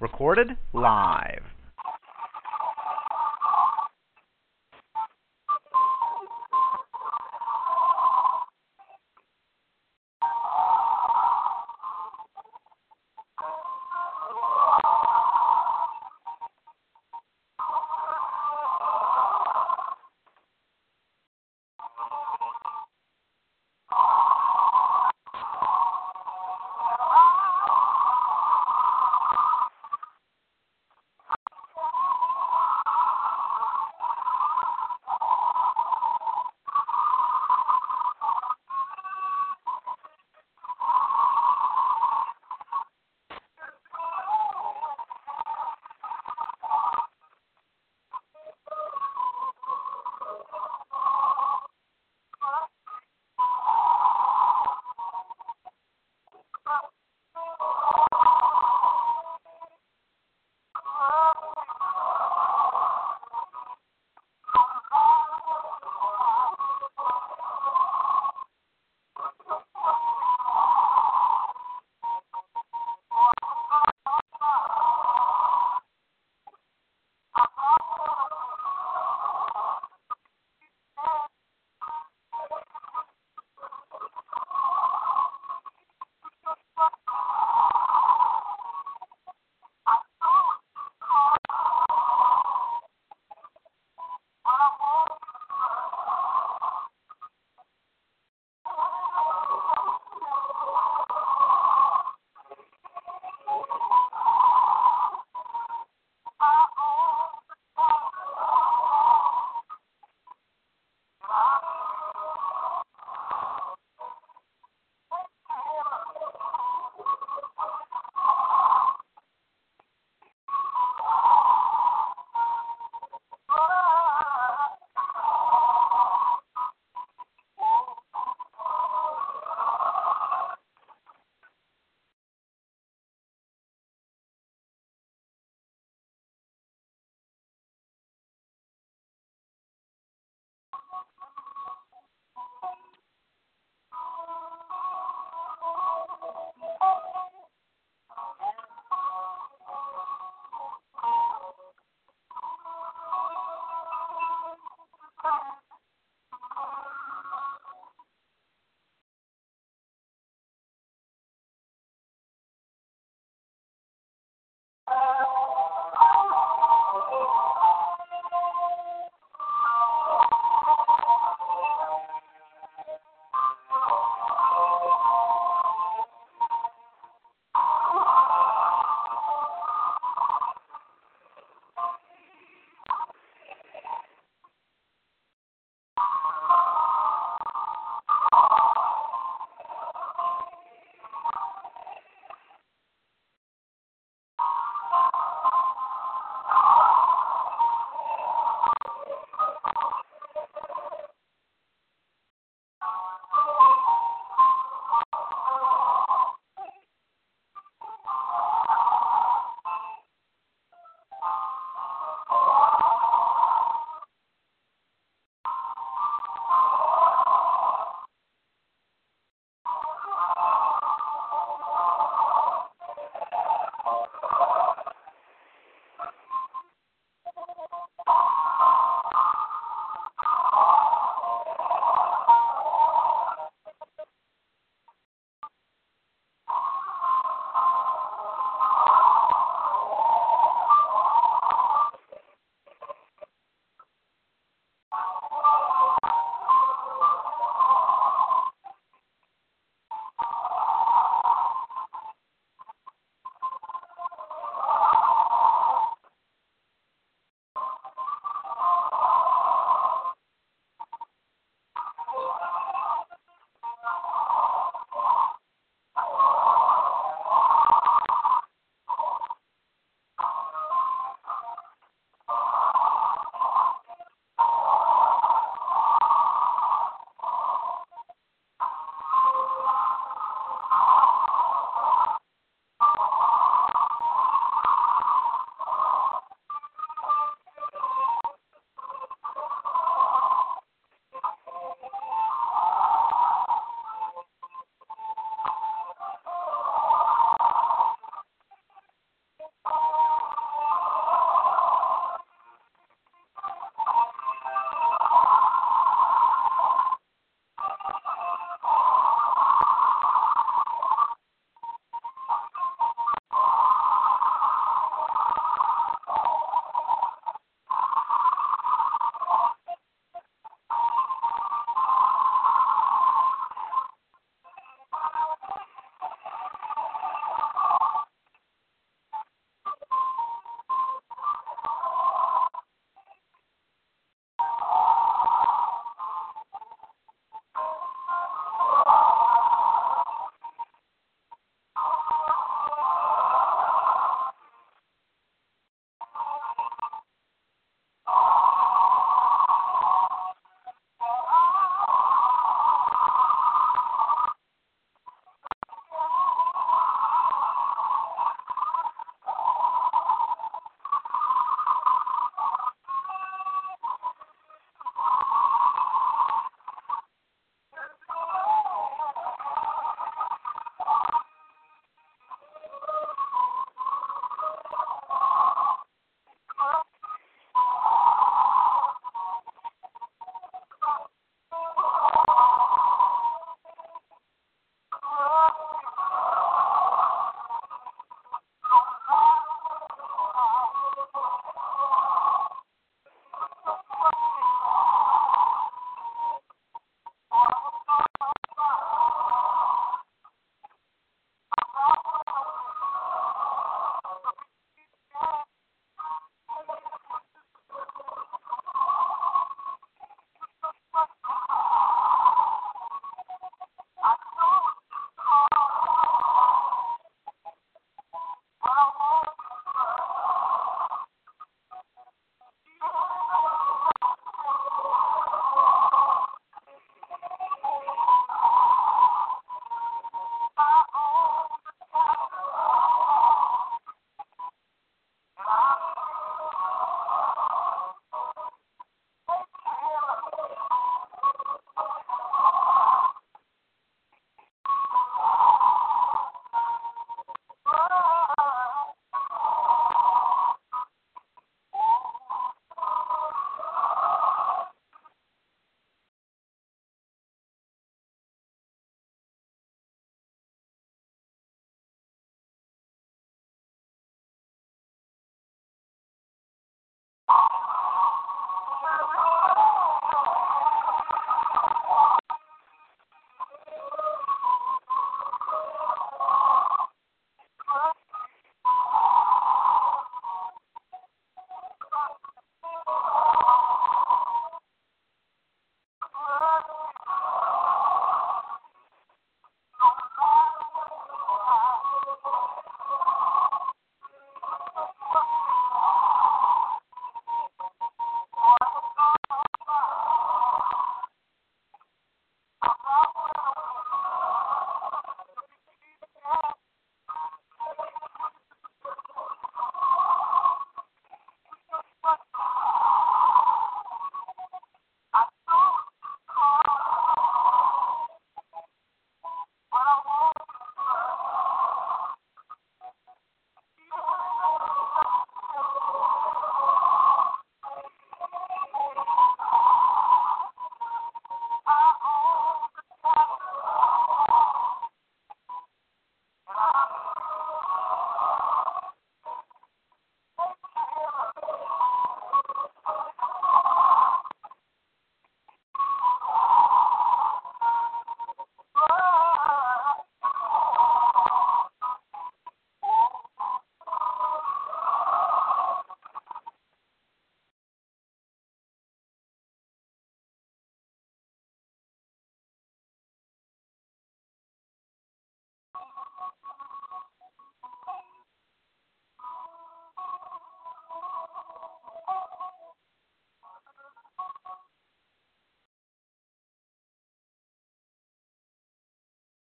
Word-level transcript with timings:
Recorded 0.00 0.56
live. 0.72 1.57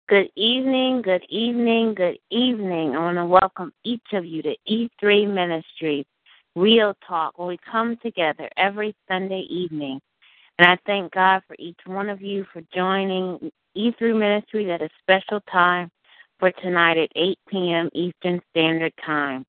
Good 0.08 0.30
evening, 0.36 1.02
good 1.02 1.26
evening, 1.28 1.92
good 1.92 2.16
evening. 2.30 2.96
I 2.96 2.98
want 2.98 3.18
to 3.18 3.26
welcome 3.26 3.74
each 3.84 4.14
of 4.14 4.24
you 4.24 4.40
to 4.40 4.56
E3 4.66 5.30
Ministries, 5.30 6.06
Real 6.56 6.94
Talk, 7.06 7.38
where 7.38 7.48
we 7.48 7.58
come 7.70 7.98
together 8.02 8.48
every 8.56 8.96
Sunday 9.06 9.44
evening. 9.50 10.00
And 10.58 10.66
I 10.66 10.78
thank 10.86 11.12
God 11.12 11.42
for 11.46 11.56
each 11.58 11.80
one 11.84 12.08
of 12.08 12.22
you 12.22 12.46
for 12.54 12.62
joining 12.74 13.52
E3 13.76 14.18
Ministries 14.18 14.70
at 14.70 14.80
a 14.80 14.88
special 15.02 15.42
time 15.52 15.90
for 16.40 16.52
tonight 16.52 16.96
at 16.96 17.10
8 17.14 17.38
p.m. 17.46 17.90
Eastern 17.92 18.40
Standard 18.48 18.94
Time. 19.04 19.44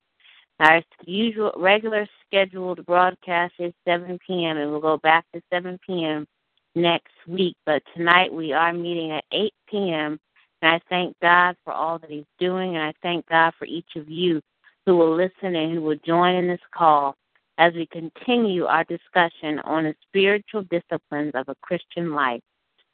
Our 0.60 0.82
usual 1.06 1.54
regular 1.56 2.06
scheduled 2.28 2.86
broadcast 2.86 3.54
is 3.60 3.72
7 3.88 4.20
p.m. 4.28 4.58
and 4.58 4.72
we'll 4.72 4.82
go 4.82 4.98
back 4.98 5.24
to 5.34 5.42
7 5.54 5.80
p.m. 5.88 6.28
next 6.76 7.14
week. 7.30 7.56
But 7.66 7.82
tonight 7.96 8.34
we 8.34 8.52
are 8.52 8.74
meeting 8.74 9.14
at 9.14 9.24
8 9.32 9.54
p.m. 9.70 10.20
And 10.62 10.72
I 10.72 10.82
thank 10.90 11.16
God 11.22 11.56
for 11.64 11.74
all 11.74 12.00
that 12.00 12.10
He's 12.10 12.26
doing, 12.40 12.76
and 12.76 12.84
I 12.84 12.94
thank 13.02 13.28
God 13.28 13.54
for 13.58 13.66
each 13.66 13.96
of 13.96 14.10
you 14.10 14.42
who 14.86 14.98
will 14.98 15.16
listen 15.16 15.56
and 15.56 15.74
who 15.74 15.82
will 15.82 15.98
join 16.06 16.36
in 16.36 16.48
this 16.48 16.60
call 16.74 17.16
as 17.58 17.74
we 17.74 17.86
continue 17.88 18.66
our 18.66 18.86
discussion 18.86 19.60
on 19.60 19.84
the 19.84 19.96
spiritual 20.08 20.64
disciplines 20.64 21.32
of 21.36 21.48
a 21.50 21.56
Christian 21.62 22.14
life. 22.14 22.42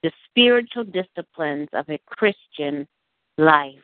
The 0.03 0.11
spiritual 0.29 0.83
disciplines 0.83 1.69
of 1.73 1.89
a 1.89 1.99
Christian 2.07 2.87
life. 3.37 3.75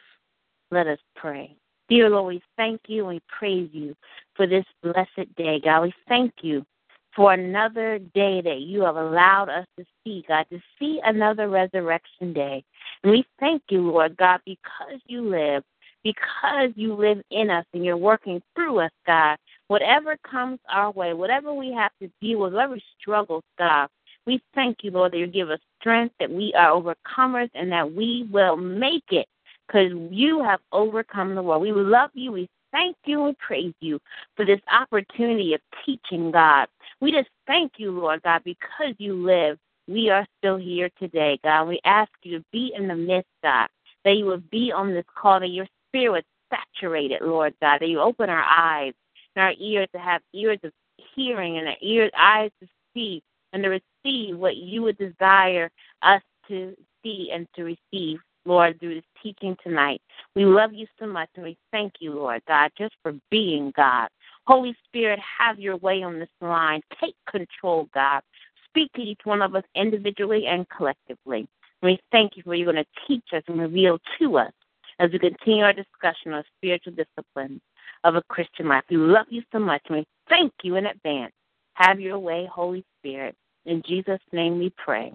Let 0.71 0.87
us 0.87 0.99
pray. 1.15 1.55
Dear 1.89 2.09
Lord, 2.09 2.35
we 2.35 2.41
thank 2.57 2.81
you 2.87 3.07
and 3.07 3.15
we 3.15 3.21
praise 3.27 3.69
you 3.73 3.95
for 4.35 4.47
this 4.47 4.65
blessed 4.81 5.35
day. 5.35 5.59
God, 5.63 5.83
we 5.83 5.93
thank 6.07 6.33
you 6.41 6.65
for 7.15 7.33
another 7.33 7.99
day 7.99 8.41
that 8.41 8.61
you 8.61 8.81
have 8.81 8.95
allowed 8.95 9.49
us 9.49 9.65
to 9.77 9.85
see, 10.03 10.23
God, 10.27 10.45
to 10.51 10.59
see 10.79 10.99
another 11.03 11.49
resurrection 11.49 12.33
day. 12.33 12.63
And 13.03 13.11
we 13.11 13.25
thank 13.39 13.63
you, 13.69 13.91
Lord 13.91 14.15
God, 14.17 14.39
because 14.45 14.99
you 15.05 15.29
live, 15.29 15.63
because 16.03 16.71
you 16.75 16.93
live 16.93 17.21
in 17.31 17.49
us 17.49 17.65
and 17.73 17.83
you're 17.83 17.97
working 17.97 18.41
through 18.55 18.79
us, 18.79 18.91
God. 19.05 19.37
Whatever 19.67 20.17
comes 20.29 20.59
our 20.69 20.91
way, 20.91 21.13
whatever 21.13 21.53
we 21.53 21.71
have 21.73 21.91
to 22.01 22.09
deal 22.21 22.39
with, 22.39 22.53
whatever 22.53 22.77
struggles, 22.99 23.43
God, 23.57 23.87
we 24.25 24.41
thank 24.53 24.83
you, 24.83 24.91
Lord, 24.91 25.13
that 25.13 25.17
you 25.17 25.27
give 25.27 25.49
us 25.49 25.59
strength, 25.79 26.13
that 26.19 26.31
we 26.31 26.53
are 26.53 26.71
overcomers, 26.71 27.49
and 27.55 27.71
that 27.71 27.93
we 27.93 28.27
will 28.31 28.55
make 28.55 29.11
it 29.11 29.27
because 29.67 29.91
you 30.11 30.43
have 30.43 30.59
overcome 30.71 31.35
the 31.35 31.41
world. 31.41 31.61
We 31.61 31.71
love 31.71 32.11
you. 32.13 32.31
We 32.31 32.49
thank 32.71 32.95
you 33.05 33.25
and 33.25 33.37
praise 33.37 33.73
you 33.79 33.99
for 34.35 34.45
this 34.45 34.59
opportunity 34.71 35.53
of 35.53 35.61
teaching, 35.85 36.31
God. 36.31 36.67
We 36.99 37.11
just 37.11 37.29
thank 37.47 37.73
you, 37.77 37.91
Lord 37.91 38.21
God, 38.23 38.43
because 38.43 38.95
you 38.97 39.13
live. 39.13 39.57
We 39.87 40.09
are 40.09 40.25
still 40.37 40.57
here 40.57 40.89
today, 40.99 41.39
God. 41.43 41.67
We 41.67 41.79
ask 41.83 42.11
you 42.23 42.39
to 42.39 42.45
be 42.51 42.73
in 42.75 42.87
the 42.87 42.95
midst, 42.95 43.29
God, 43.43 43.67
that 44.05 44.15
you 44.15 44.25
would 44.25 44.49
be 44.49 44.71
on 44.71 44.93
this 44.93 45.05
call, 45.15 45.39
that 45.39 45.47
your 45.47 45.67
spirit 45.89 46.11
would 46.11 46.25
saturate 46.49 47.11
it, 47.11 47.21
Lord 47.21 47.53
God, 47.61 47.79
that 47.81 47.89
you 47.89 47.99
open 47.99 48.29
our 48.29 48.43
eyes 48.43 48.93
and 49.35 49.43
our 49.43 49.53
ears 49.57 49.87
to 49.93 49.99
have 49.99 50.21
ears 50.33 50.59
of 50.63 50.71
hearing 51.15 51.57
and 51.57 51.67
our 51.67 51.77
ears, 51.81 52.11
eyes 52.17 52.51
to 52.61 52.67
see 52.93 53.21
and 53.53 53.63
to 53.63 53.69
receive 53.69 54.37
what 54.37 54.57
you 54.57 54.81
would 54.83 54.97
desire 54.97 55.69
us 56.01 56.21
to 56.47 56.75
see 57.03 57.29
and 57.33 57.47
to 57.55 57.63
receive 57.63 58.19
Lord, 58.45 58.79
through 58.79 58.95
this 58.95 59.03
teaching 59.21 59.55
tonight. 59.63 60.01
We 60.35 60.45
love 60.45 60.73
you 60.73 60.87
so 60.99 61.05
much 61.05 61.29
and 61.35 61.45
we 61.45 61.57
thank 61.71 61.93
you, 61.99 62.13
Lord 62.13 62.41
God, 62.47 62.71
just 62.77 62.95
for 63.03 63.13
being 63.29 63.71
God. 63.75 64.09
Holy 64.47 64.75
Spirit, 64.85 65.19
have 65.39 65.59
your 65.59 65.77
way 65.77 66.03
on 66.03 66.19
this 66.19 66.29
line. 66.41 66.81
Take 66.99 67.15
control, 67.29 67.87
God. 67.93 68.21
Speak 68.69 68.91
to 68.93 69.01
each 69.01 69.21
one 69.23 69.41
of 69.41 69.55
us 69.55 69.63
individually 69.75 70.47
and 70.47 70.67
collectively. 70.69 71.47
We 71.83 71.99
thank 72.11 72.37
you 72.37 72.43
for 72.43 72.55
you're 72.55 72.71
going 72.71 72.83
to 72.83 73.07
teach 73.07 73.25
us 73.33 73.43
and 73.47 73.59
reveal 73.59 73.99
to 74.19 74.37
us 74.37 74.53
as 74.99 75.11
we 75.11 75.19
continue 75.19 75.63
our 75.63 75.73
discussion 75.73 76.33
on 76.33 76.43
spiritual 76.57 76.93
disciplines 76.93 77.61
of 78.03 78.15
a 78.15 78.23
Christian 78.29 78.67
life. 78.67 78.83
We 78.89 78.97
love 78.97 79.27
you 79.29 79.43
so 79.51 79.59
much 79.59 79.81
and 79.89 79.97
we 79.97 80.05
thank 80.29 80.51
you 80.63 80.75
in 80.75 80.85
advance. 80.85 81.33
Have 81.73 81.99
your 81.99 82.19
way, 82.19 82.47
Holy 82.51 82.85
Spirit. 82.99 83.35
In 83.65 83.83
Jesus' 83.85 84.19
name 84.31 84.59
we 84.59 84.71
pray. 84.77 85.13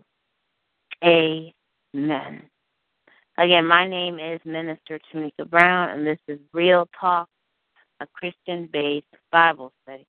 Amen. 1.04 2.42
Again, 3.38 3.66
my 3.66 3.86
name 3.86 4.18
is 4.18 4.40
Minister 4.46 4.98
Tamika 5.12 5.46
Brown, 5.46 5.90
and 5.90 6.06
this 6.06 6.18
is 6.26 6.38
Real 6.54 6.88
Talk, 6.98 7.28
a 8.00 8.06
Christian 8.06 8.66
based 8.72 9.04
Bible 9.30 9.74
study. 9.82 10.06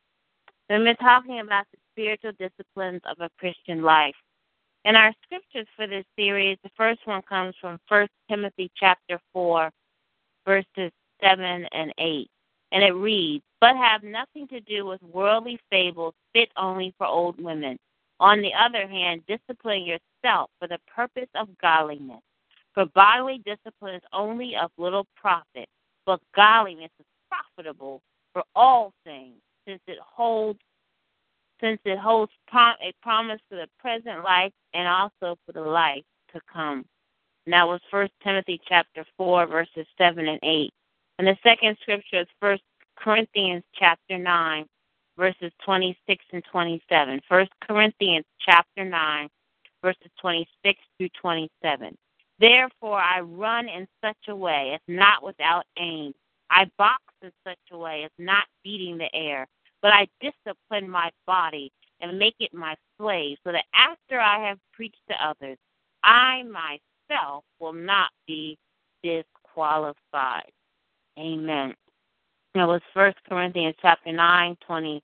We've 0.70 0.82
been 0.86 0.96
talking 0.96 1.42
about 1.42 1.66
the 1.74 1.78
spiritual 1.92 2.32
disciplines 2.40 3.02
of 3.04 3.18
a 3.20 3.30
Christian 3.38 3.82
life. 3.82 4.16
In 4.86 4.96
our 4.96 5.14
scriptures 5.26 5.68
for 5.76 5.88
this 5.88 6.06
series, 6.18 6.58
the 6.64 6.70
first 6.78 7.02
one 7.04 7.22
comes 7.22 7.54
from 7.60 7.78
1 7.90 8.08
Timothy 8.30 8.72
chapter 8.78 9.20
4, 9.34 9.72
verses 10.46 10.94
7 11.22 11.66
and 11.74 11.94
8. 11.98 12.30
And 12.72 12.82
it 12.82 12.94
reads, 12.94 13.44
But 13.60 13.76
have 13.76 14.04
nothing 14.04 14.48
to 14.48 14.62
do 14.62 14.86
with 14.86 15.04
worldly 15.04 15.60
fables 15.70 16.14
fit 16.32 16.48
only 16.56 16.94
for 16.98 17.06
old 17.08 17.44
women. 17.44 17.78
On 18.22 18.40
the 18.40 18.54
other 18.54 18.88
hand, 18.88 19.24
discipline 19.28 19.84
yourself 19.84 20.50
for 20.60 20.70
the 20.70 20.80
purpose 20.96 21.30
of 21.36 21.50
godliness 21.62 22.22
for 22.78 22.86
bodily 22.94 23.42
discipline 23.44 23.96
is 23.96 24.04
only 24.14 24.56
of 24.56 24.70
little 24.78 25.08
profit, 25.16 25.68
but 26.06 26.20
godliness 26.36 26.92
is 27.00 27.08
profitable 27.28 28.04
for 28.34 28.44
all 28.56 28.94
things, 29.04 29.34
since 29.68 29.82
it 29.88 29.98
holds 30.00 30.60
since 31.60 31.80
it 31.86 31.98
holds 31.98 32.32
prom- 32.48 32.76
a 32.84 32.94
promise 33.02 33.40
for 33.50 33.56
the 33.56 33.68
present 33.80 34.24
life 34.24 34.52
and 34.76 34.88
also 34.88 35.40
for 35.44 35.54
the 35.54 35.62
life 35.62 36.04
to 36.32 36.40
come. 36.54 36.86
And 37.48 37.54
that 37.54 37.68
was 37.68 37.82
First 37.90 38.12
Timothy 38.24 38.62
chapter 38.70 39.04
four, 39.18 39.48
verses 39.48 39.88
seven 39.98 40.28
and 40.28 40.40
eight. 40.44 40.72
And 41.18 41.28
the 41.28 41.36
second 41.42 41.78
scripture 41.82 42.22
is 42.22 42.28
First 42.40 42.62
Corinthians 42.96 43.64
chapter 43.74 44.20
nine, 44.20 44.68
verses 45.18 45.52
26 45.66 46.24
and 46.32 46.44
27. 46.52 47.22
First 47.28 47.50
Corinthians 47.68 48.26
chapter 48.40 48.86
9, 48.86 49.30
verses 49.82 50.12
26 50.22 50.80
through 51.00 51.10
27. 51.20 51.98
Therefore 52.40 53.00
I 53.00 53.22
run 53.22 53.68
in 53.68 53.88
such 54.04 54.28
a 54.28 54.36
way 54.36 54.74
as 54.76 54.82
not 54.88 55.24
without 55.24 55.66
aim. 55.80 56.14
I 56.50 56.70
box 56.78 57.02
in 57.22 57.32
such 57.46 57.58
a 57.72 57.78
way 57.78 58.04
as 58.04 58.12
not 58.18 58.46
beating 58.64 58.98
the 58.98 59.14
air, 59.14 59.48
but 59.82 59.92
I 59.92 60.08
discipline 60.22 60.90
my 60.90 61.12
body 61.26 61.72
and 62.00 62.20
make 62.20 62.36
it 62.40 62.54
my 62.54 62.76
slave, 62.98 63.38
so 63.44 63.52
that 63.52 63.66
after 63.74 64.20
I 64.20 64.48
have 64.48 64.60
preached 64.72 65.02
to 65.10 65.16
others, 65.26 65.58
I 66.04 66.44
myself 66.44 67.44
will 67.60 67.74
not 67.74 68.12
be 68.28 68.58
disqualified. 69.04 70.52
Amen. 71.18 71.74
That 72.54 72.68
was 72.68 72.82
First 72.94 73.18
Corinthians 73.28 73.76
chapter 73.82 74.12
nine, 74.12 74.58
twenty 74.66 75.02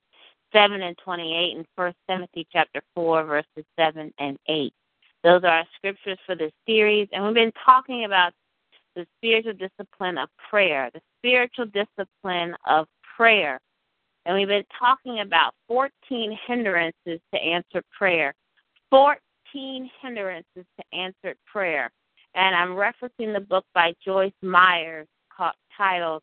seven 0.52 0.82
and 0.82 0.96
twenty 0.98 1.36
eight, 1.36 1.56
and 1.56 1.66
First 1.76 1.96
Timothy 2.08 2.46
chapter 2.52 2.80
four, 2.94 3.24
verses 3.24 3.64
seven 3.76 4.14
and 4.18 4.38
eight. 4.48 4.72
Those 5.24 5.42
are 5.42 5.48
our 5.48 5.64
scriptures 5.76 6.18
for 6.26 6.36
this 6.36 6.52
series, 6.66 7.08
and 7.12 7.24
we've 7.24 7.32
been 7.32 7.50
talking 7.64 8.04
about 8.04 8.34
the 8.94 9.06
spiritual 9.16 9.54
discipline 9.54 10.18
of 10.18 10.28
prayer, 10.50 10.90
the 10.92 11.00
spiritual 11.18 11.64
discipline 11.64 12.54
of 12.66 12.86
prayer. 13.16 13.58
And 14.26 14.36
we've 14.36 14.48
been 14.48 14.66
talking 14.78 15.20
about 15.20 15.54
14 15.66 16.38
hindrances 16.46 17.20
to 17.32 17.40
answer 17.40 17.82
prayer. 17.96 18.34
14 18.90 19.90
hindrances 20.02 20.44
to 20.56 20.84
answered 20.92 21.38
prayer. 21.50 21.90
And 22.34 22.54
I'm 22.54 22.76
referencing 22.76 23.32
the 23.32 23.40
book 23.40 23.64
by 23.74 23.94
Joyce 24.04 24.32
Meyers 24.42 25.06
called, 25.34 25.54
titled 25.74 26.22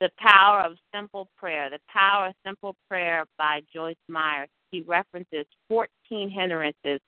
The 0.00 0.10
Power 0.18 0.60
of 0.60 0.76
Simple 0.94 1.28
Prayer. 1.36 1.68
The 1.68 1.80
Power 1.92 2.28
of 2.28 2.34
Simple 2.46 2.76
Prayer 2.88 3.24
by 3.36 3.62
Joyce 3.74 3.96
Meyers. 4.08 4.48
She 4.72 4.82
references 4.82 5.46
14 5.68 6.30
hindrances 6.30 7.00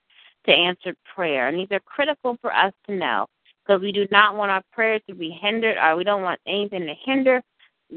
to 0.47 0.53
answered 0.53 0.97
prayer. 1.15 1.49
And 1.49 1.59
these 1.59 1.69
are 1.71 1.81
critical 1.81 2.37
for 2.41 2.55
us 2.55 2.73
to 2.87 2.95
know 2.95 3.27
because 3.65 3.81
we 3.81 3.93
do 3.93 4.07
not 4.11 4.37
want 4.37 4.51
our 4.51 4.63
prayers 4.73 5.01
to 5.09 5.15
be 5.15 5.31
hindered 5.31 5.77
or 5.79 5.97
we 5.97 6.05
don't 6.05 6.23
want 6.23 6.41
anything 6.47 6.87
to 6.87 6.95
hinder 7.05 7.43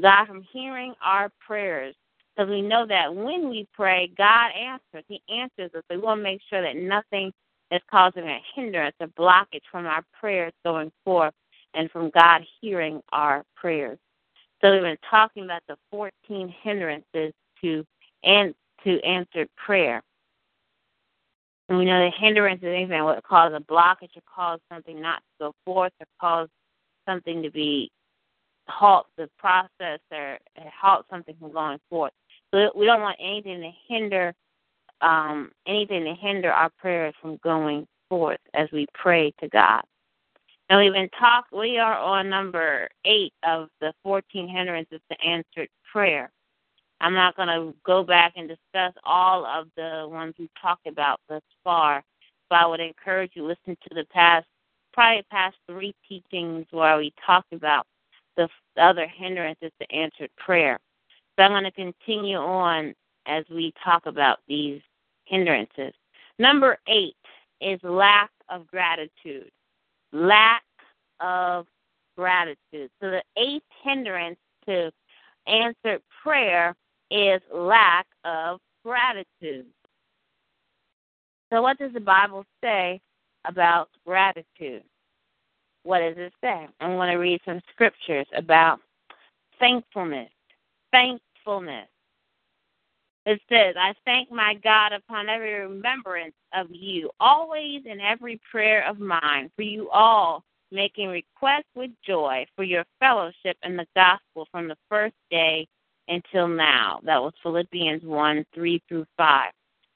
God 0.00 0.26
from 0.26 0.42
hearing 0.52 0.94
our 1.02 1.30
prayers. 1.44 1.94
Because 2.34 2.50
we 2.50 2.60
know 2.60 2.86
that 2.86 3.14
when 3.14 3.48
we 3.48 3.66
pray, 3.72 4.12
God 4.16 4.50
answers. 4.52 5.04
He 5.08 5.22
answers 5.28 5.70
us. 5.74 5.82
We 5.88 5.96
want 5.96 6.18
to 6.18 6.22
make 6.22 6.40
sure 6.50 6.60
that 6.60 6.76
nothing 6.76 7.32
is 7.70 7.80
causing 7.90 8.24
a 8.24 8.40
hindrance, 8.54 8.94
a 9.00 9.06
blockage 9.06 9.62
from 9.70 9.86
our 9.86 10.04
prayers 10.18 10.52
going 10.64 10.92
forth 11.04 11.32
and 11.74 11.90
from 11.90 12.10
God 12.10 12.42
hearing 12.60 13.00
our 13.12 13.42
prayers. 13.54 13.98
So 14.60 14.72
we've 14.72 14.82
been 14.82 14.98
talking 15.10 15.44
about 15.44 15.62
the 15.68 15.76
14 15.90 16.54
hindrances 16.62 17.32
to 17.62 17.84
to 18.84 19.00
answered 19.02 19.48
prayer. 19.56 20.02
And 21.68 21.78
we 21.78 21.84
know 21.84 21.98
the 21.98 22.10
hindrance 22.16 22.62
is 22.62 22.68
anything 22.68 22.90
that 22.90 23.04
would 23.04 23.22
cause 23.24 23.52
a 23.54 23.60
blockage 23.60 24.16
or 24.16 24.22
cause 24.32 24.60
something 24.72 25.00
not 25.00 25.18
to 25.18 25.46
go 25.46 25.54
forth 25.64 25.92
or 26.00 26.06
cause 26.20 26.48
something 27.08 27.42
to 27.42 27.50
be 27.50 27.90
halt 28.68 29.06
the 29.16 29.28
process 29.38 30.00
or 30.12 30.38
halt 30.72 31.06
something 31.10 31.34
from 31.40 31.52
going 31.52 31.78
forth. 31.90 32.12
So 32.52 32.70
we 32.76 32.86
don't 32.86 33.00
want 33.00 33.18
anything 33.20 33.60
to 33.60 33.70
hinder 33.88 34.34
um, 35.00 35.50
anything 35.66 36.04
to 36.04 36.14
hinder 36.14 36.50
our 36.50 36.70
prayers 36.78 37.14
from 37.20 37.38
going 37.42 37.86
forth 38.08 38.40
as 38.54 38.68
we 38.72 38.86
pray 38.94 39.32
to 39.40 39.48
God. 39.48 39.82
And 40.68 40.80
we've 40.80 40.92
been 40.92 41.10
talk. 41.18 41.46
We 41.52 41.78
are 41.78 41.98
on 41.98 42.28
number 42.28 42.88
eight 43.04 43.32
of 43.46 43.68
the 43.80 43.92
14 44.02 44.48
hindrances 44.48 45.00
to 45.10 45.24
answered 45.24 45.68
prayer. 45.92 46.30
I'm 47.00 47.14
not 47.14 47.36
going 47.36 47.48
to 47.48 47.74
go 47.84 48.02
back 48.02 48.34
and 48.36 48.48
discuss 48.48 48.94
all 49.04 49.44
of 49.44 49.68
the 49.76 50.06
ones 50.08 50.34
we've 50.38 50.48
talked 50.60 50.86
about 50.86 51.20
thus 51.28 51.42
far, 51.62 52.02
but 52.48 52.56
I 52.56 52.66
would 52.66 52.80
encourage 52.80 53.32
you 53.34 53.42
to 53.42 53.48
listen 53.48 53.76
to 53.88 53.94
the 53.94 54.06
past, 54.12 54.46
probably 54.92 55.22
past 55.30 55.56
three 55.68 55.94
teachings 56.08 56.66
where 56.70 56.96
we 56.96 57.12
talked 57.24 57.52
about 57.52 57.86
the 58.36 58.48
other 58.78 59.06
hindrances 59.06 59.72
to 59.80 59.94
answered 59.94 60.30
prayer. 60.38 60.78
So 61.36 61.44
I'm 61.44 61.52
going 61.52 61.64
to 61.64 61.70
continue 61.70 62.36
on 62.36 62.94
as 63.26 63.44
we 63.50 63.72
talk 63.84 64.06
about 64.06 64.38
these 64.48 64.80
hindrances. 65.24 65.92
Number 66.38 66.78
eight 66.88 67.16
is 67.60 67.80
lack 67.82 68.30
of 68.48 68.66
gratitude. 68.66 69.50
Lack 70.12 70.62
of 71.20 71.66
gratitude. 72.16 72.90
So 73.00 73.10
the 73.10 73.22
eighth 73.36 73.64
hindrance 73.82 74.38
to 74.66 74.90
answered 75.46 76.02
prayer 76.22 76.74
is 77.10 77.40
lack 77.52 78.06
of 78.24 78.60
gratitude. 78.84 79.66
So, 81.52 81.62
what 81.62 81.78
does 81.78 81.92
the 81.92 82.00
Bible 82.00 82.44
say 82.62 83.00
about 83.44 83.88
gratitude? 84.04 84.82
What 85.84 86.00
does 86.00 86.16
it 86.16 86.32
say? 86.40 86.66
I'm 86.80 86.96
going 86.96 87.10
to 87.10 87.16
read 87.16 87.40
some 87.44 87.60
scriptures 87.72 88.26
about 88.36 88.80
thankfulness. 89.60 90.30
Thankfulness. 90.90 91.88
It 93.24 93.40
says, 93.48 93.74
I 93.78 93.92
thank 94.04 94.30
my 94.30 94.54
God 94.62 94.92
upon 94.92 95.28
every 95.28 95.54
remembrance 95.54 96.34
of 96.54 96.68
you, 96.70 97.10
always 97.18 97.82
in 97.84 98.00
every 98.00 98.40
prayer 98.50 98.88
of 98.88 99.00
mine, 99.00 99.50
for 99.56 99.62
you 99.62 99.90
all, 99.90 100.44
making 100.70 101.08
requests 101.08 101.70
with 101.74 101.90
joy 102.06 102.46
for 102.54 102.62
your 102.62 102.84
fellowship 103.00 103.56
in 103.64 103.76
the 103.76 103.86
gospel 103.96 104.46
from 104.50 104.68
the 104.68 104.76
first 104.88 105.14
day 105.30 105.66
until 106.08 106.48
now. 106.48 107.00
That 107.04 107.22
was 107.22 107.32
Philippians 107.42 108.02
1 108.02 108.46
3 108.54 108.82
through 108.88 109.06
5. 109.16 109.52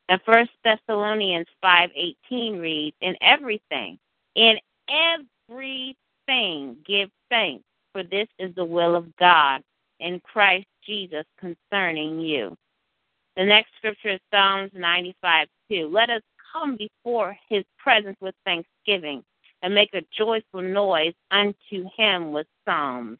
And 0.08 0.20
First 0.22 0.50
Thessalonians 0.64 1.46
5:18 1.62 2.58
reads, 2.58 2.96
"In 3.00 3.16
everything, 3.20 3.98
in 4.34 4.58
everything, 4.88 6.82
give 6.84 7.10
thanks, 7.28 7.64
for 7.92 8.02
this 8.02 8.28
is 8.38 8.54
the 8.54 8.64
will 8.64 8.96
of 8.96 9.14
God 9.16 9.62
in 10.00 10.20
Christ 10.20 10.66
Jesus 10.82 11.24
concerning 11.38 12.20
you." 12.20 12.56
The 13.36 13.44
next 13.44 13.74
scripture 13.76 14.10
is 14.10 14.20
Psalms 14.32 14.72
95 14.74 15.48
2. 15.68 15.88
Let 15.88 16.10
us 16.10 16.22
come 16.52 16.76
before 16.76 17.38
his 17.48 17.64
presence 17.78 18.20
with 18.20 18.34
thanksgiving 18.44 19.24
and 19.62 19.74
make 19.74 19.94
a 19.94 20.02
joyful 20.10 20.62
noise 20.62 21.14
unto 21.30 21.88
him 21.96 22.32
with 22.32 22.46
psalms. 22.64 23.18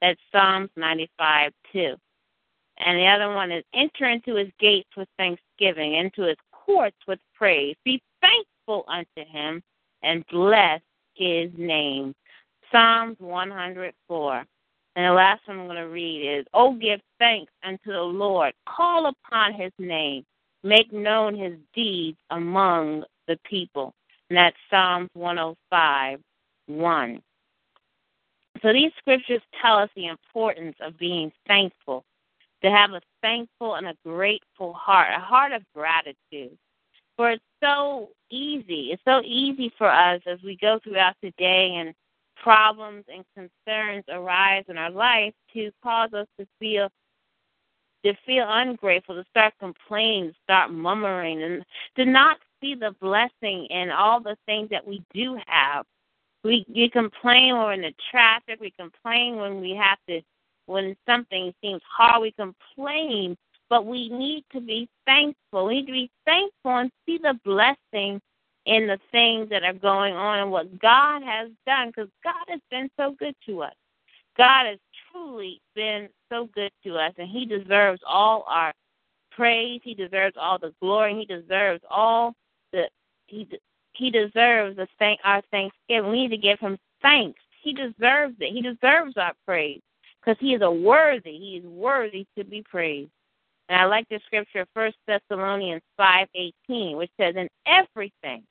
That's 0.00 0.20
Psalms 0.30 0.70
95 0.76 1.52
2. 1.72 1.98
And 2.78 2.98
the 2.98 3.06
other 3.06 3.34
one 3.34 3.50
is 3.50 3.64
enter 3.74 4.06
into 4.06 4.36
his 4.36 4.48
gates 4.60 4.90
with 4.96 5.08
thanksgiving, 5.16 5.94
into 5.94 6.22
his 6.22 6.36
courts 6.52 6.96
with 7.06 7.18
praise. 7.34 7.76
Be 7.84 8.00
thankful 8.20 8.84
unto 8.88 9.28
him 9.28 9.62
and 10.02 10.24
bless 10.30 10.80
his 11.14 11.50
name. 11.56 12.14
Psalms 12.70 13.16
104. 13.18 14.44
And 14.96 15.06
the 15.06 15.12
last 15.12 15.46
one 15.46 15.60
I'm 15.60 15.66
going 15.66 15.76
to 15.76 15.88
read 15.88 16.38
is, 16.38 16.46
Oh, 16.54 16.72
give 16.74 17.00
thanks 17.18 17.52
unto 17.64 17.92
the 17.92 18.00
Lord. 18.00 18.52
Call 18.68 19.06
upon 19.06 19.54
his 19.54 19.72
name. 19.78 20.24
Make 20.62 20.92
known 20.92 21.36
his 21.36 21.54
deeds 21.74 22.18
among 22.30 23.04
the 23.26 23.38
people. 23.44 23.94
And 24.28 24.36
that's 24.36 24.56
Psalms 24.70 25.08
105, 25.14 26.20
1. 26.66 27.22
So 28.60 28.72
these 28.72 28.90
scriptures 28.98 29.40
tell 29.62 29.78
us 29.78 29.90
the 29.94 30.06
importance 30.06 30.76
of 30.80 30.98
being 30.98 31.32
thankful 31.46 32.04
to 32.62 32.70
have 32.70 32.90
a 32.92 33.00
thankful 33.22 33.74
and 33.74 33.86
a 33.86 33.94
grateful 34.04 34.72
heart, 34.72 35.08
a 35.14 35.20
heart 35.20 35.52
of 35.52 35.62
gratitude. 35.74 36.56
For 37.16 37.32
it's 37.32 37.42
so 37.62 38.10
easy. 38.30 38.90
It's 38.92 39.02
so 39.04 39.22
easy 39.24 39.72
for 39.76 39.90
us 39.90 40.20
as 40.26 40.38
we 40.42 40.56
go 40.56 40.78
throughout 40.82 41.16
the 41.22 41.32
day 41.38 41.74
and 41.76 41.94
problems 42.42 43.04
and 43.12 43.24
concerns 43.34 44.04
arise 44.08 44.64
in 44.68 44.78
our 44.78 44.90
life 44.90 45.34
to 45.52 45.70
cause 45.82 46.12
us 46.12 46.26
to 46.38 46.46
feel 46.58 46.88
to 48.04 48.14
feel 48.24 48.46
ungrateful, 48.48 49.16
to 49.16 49.24
start 49.28 49.52
complaining, 49.58 50.28
to 50.28 50.36
start 50.44 50.70
murmuring, 50.70 51.42
and 51.42 51.64
to 51.96 52.04
not 52.04 52.38
see 52.60 52.76
the 52.76 52.94
blessing 53.00 53.66
in 53.70 53.90
all 53.90 54.20
the 54.20 54.36
things 54.46 54.70
that 54.70 54.86
we 54.86 55.02
do 55.12 55.36
have. 55.46 55.84
We, 56.44 56.64
we 56.72 56.88
complain 56.88 57.54
when 57.54 57.64
we're 57.64 57.72
in 57.72 57.80
the 57.80 57.94
traffic. 58.10 58.60
We 58.60 58.70
complain 58.70 59.36
when 59.36 59.60
we 59.60 59.72
have 59.72 59.98
to 60.08 60.20
when 60.68 60.94
something 61.06 61.52
seems 61.62 61.82
hard, 61.88 62.22
we 62.22 62.32
complain, 62.32 63.36
but 63.70 63.86
we 63.86 64.08
need 64.10 64.44
to 64.52 64.60
be 64.60 64.88
thankful. 65.06 65.66
We 65.66 65.76
need 65.76 65.86
to 65.86 65.92
be 65.92 66.10
thankful 66.24 66.76
and 66.76 66.90
see 67.06 67.18
the 67.18 67.38
blessing 67.44 68.20
in 68.66 68.86
the 68.86 68.98
things 69.10 69.48
that 69.48 69.62
are 69.64 69.72
going 69.72 70.14
on 70.14 70.40
and 70.40 70.50
what 70.50 70.78
God 70.78 71.22
has 71.22 71.48
done 71.66 71.88
because 71.88 72.10
God 72.22 72.44
has 72.48 72.60
been 72.70 72.90
so 72.98 73.14
good 73.18 73.34
to 73.46 73.62
us. 73.62 73.74
God 74.36 74.66
has 74.66 74.78
truly 75.10 75.60
been 75.74 76.08
so 76.30 76.48
good 76.54 76.70
to 76.84 76.96
us, 76.96 77.14
and 77.18 77.28
He 77.28 77.46
deserves 77.46 78.00
all 78.06 78.44
our 78.46 78.72
praise. 79.30 79.80
He 79.82 79.94
deserves 79.94 80.36
all 80.38 80.58
the 80.58 80.74
glory. 80.80 81.14
He 81.14 81.24
deserves 81.24 81.82
all 81.90 82.34
the 82.72 82.88
He 83.26 83.48
He 83.92 84.10
deserves 84.10 84.76
the 84.76 84.86
thank 84.98 85.18
our 85.24 85.42
thanksgiving. 85.50 86.10
We 86.10 86.22
need 86.22 86.30
to 86.30 86.36
give 86.36 86.60
Him 86.60 86.78
thanks. 87.00 87.40
He 87.62 87.72
deserves 87.72 88.36
it. 88.38 88.52
He 88.52 88.60
deserves 88.60 89.16
our 89.16 89.32
praise 89.46 89.80
because 90.20 90.38
he 90.40 90.54
is 90.54 90.62
a 90.62 90.70
worthy, 90.70 91.38
he 91.38 91.56
is 91.56 91.64
worthy 91.64 92.26
to 92.36 92.44
be 92.44 92.62
praised. 92.62 93.10
And 93.68 93.80
I 93.80 93.84
like 93.84 94.08
the 94.08 94.20
scripture, 94.26 94.66
First 94.74 94.96
Thessalonians 95.06 95.82
5:18, 95.96 96.96
which 96.96 97.10
says, 97.18 97.36
"In 97.36 97.48
everything, 97.66 98.46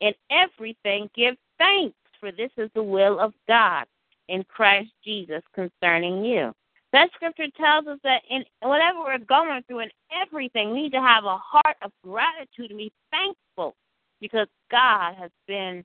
in 0.00 0.14
everything, 0.30 1.10
give 1.14 1.36
thanks, 1.58 1.96
for 2.20 2.30
this 2.32 2.52
is 2.56 2.70
the 2.72 2.82
will 2.82 3.18
of 3.18 3.34
God 3.46 3.86
in 4.28 4.44
Christ 4.44 4.92
Jesus 5.02 5.42
concerning 5.54 6.24
you." 6.24 6.54
That 6.92 7.12
scripture 7.12 7.50
tells 7.50 7.86
us 7.86 7.98
that 8.02 8.24
in 8.28 8.44
whatever 8.60 9.00
we're 9.00 9.18
going 9.18 9.62
through, 9.64 9.80
in 9.80 9.92
everything, 10.10 10.70
we 10.70 10.82
need 10.82 10.92
to 10.92 11.02
have 11.02 11.24
a 11.24 11.36
heart 11.36 11.76
of 11.82 11.92
gratitude 12.02 12.70
and 12.70 12.78
be 12.78 12.92
thankful 13.10 13.74
because 14.20 14.48
God 14.70 15.14
has 15.14 15.30
been 15.46 15.84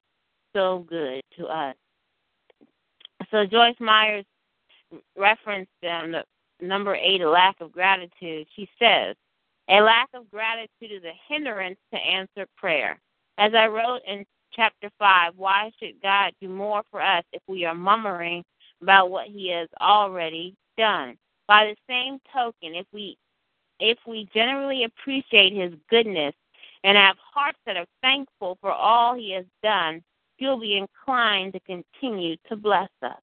so 0.54 0.80
good 0.80 1.24
to 1.38 1.48
us. 1.48 1.76
So 3.32 3.46
Joyce 3.46 3.80
Meyers 3.80 4.26
referenced 5.18 5.72
um, 5.90 6.16
number 6.62 6.96
eight, 6.96 7.22
a 7.22 7.30
lack 7.30 7.60
of 7.62 7.72
gratitude. 7.72 8.48
She 8.56 8.70
says, 8.80 9.16
a 9.70 9.80
lack 9.80 10.10
of 10.14 10.30
gratitude 10.30 10.92
is 10.92 11.04
a 11.04 11.14
hindrance 11.28 11.80
to 11.94 12.00
answer 12.00 12.46
prayer. 12.58 13.00
As 13.38 13.54
I 13.54 13.68
wrote 13.68 14.02
in 14.08 14.26
chapter 14.52 14.90
5, 15.00 15.34
why 15.38 15.72
should 15.80 16.02
God 16.02 16.34
do 16.42 16.50
more 16.50 16.84
for 16.92 17.02
us 17.02 17.24
if 17.32 17.42
we 17.48 17.66
are 17.66 17.76
murmuring 17.76 18.44
about 18.82 19.10
what 19.10 19.28
he 19.28 19.50
has 19.50 19.70
already 19.82 20.56
done? 20.78 21.18
By 21.48 21.66
the 21.66 21.76
same 21.88 22.20
token, 22.34 22.76
if 22.76 22.86
we 22.94 23.18
if 23.80 23.98
we 24.08 24.30
generally 24.34 24.86
appreciate 24.86 25.54
his 25.54 25.74
goodness 25.90 26.34
and 26.84 26.98
have 26.98 27.18
hearts 27.34 27.58
that 27.66 27.76
are 27.76 27.88
thankful 28.02 28.58
for 28.62 28.72
all 28.72 29.16
he 29.16 29.32
has 29.32 29.46
done, 29.62 30.02
he'll 30.38 30.60
be 30.60 30.78
inclined 30.78 31.54
to 31.54 31.60
continue 31.62 32.38
to 32.48 32.56
bless 32.56 32.90
us. 33.02 33.20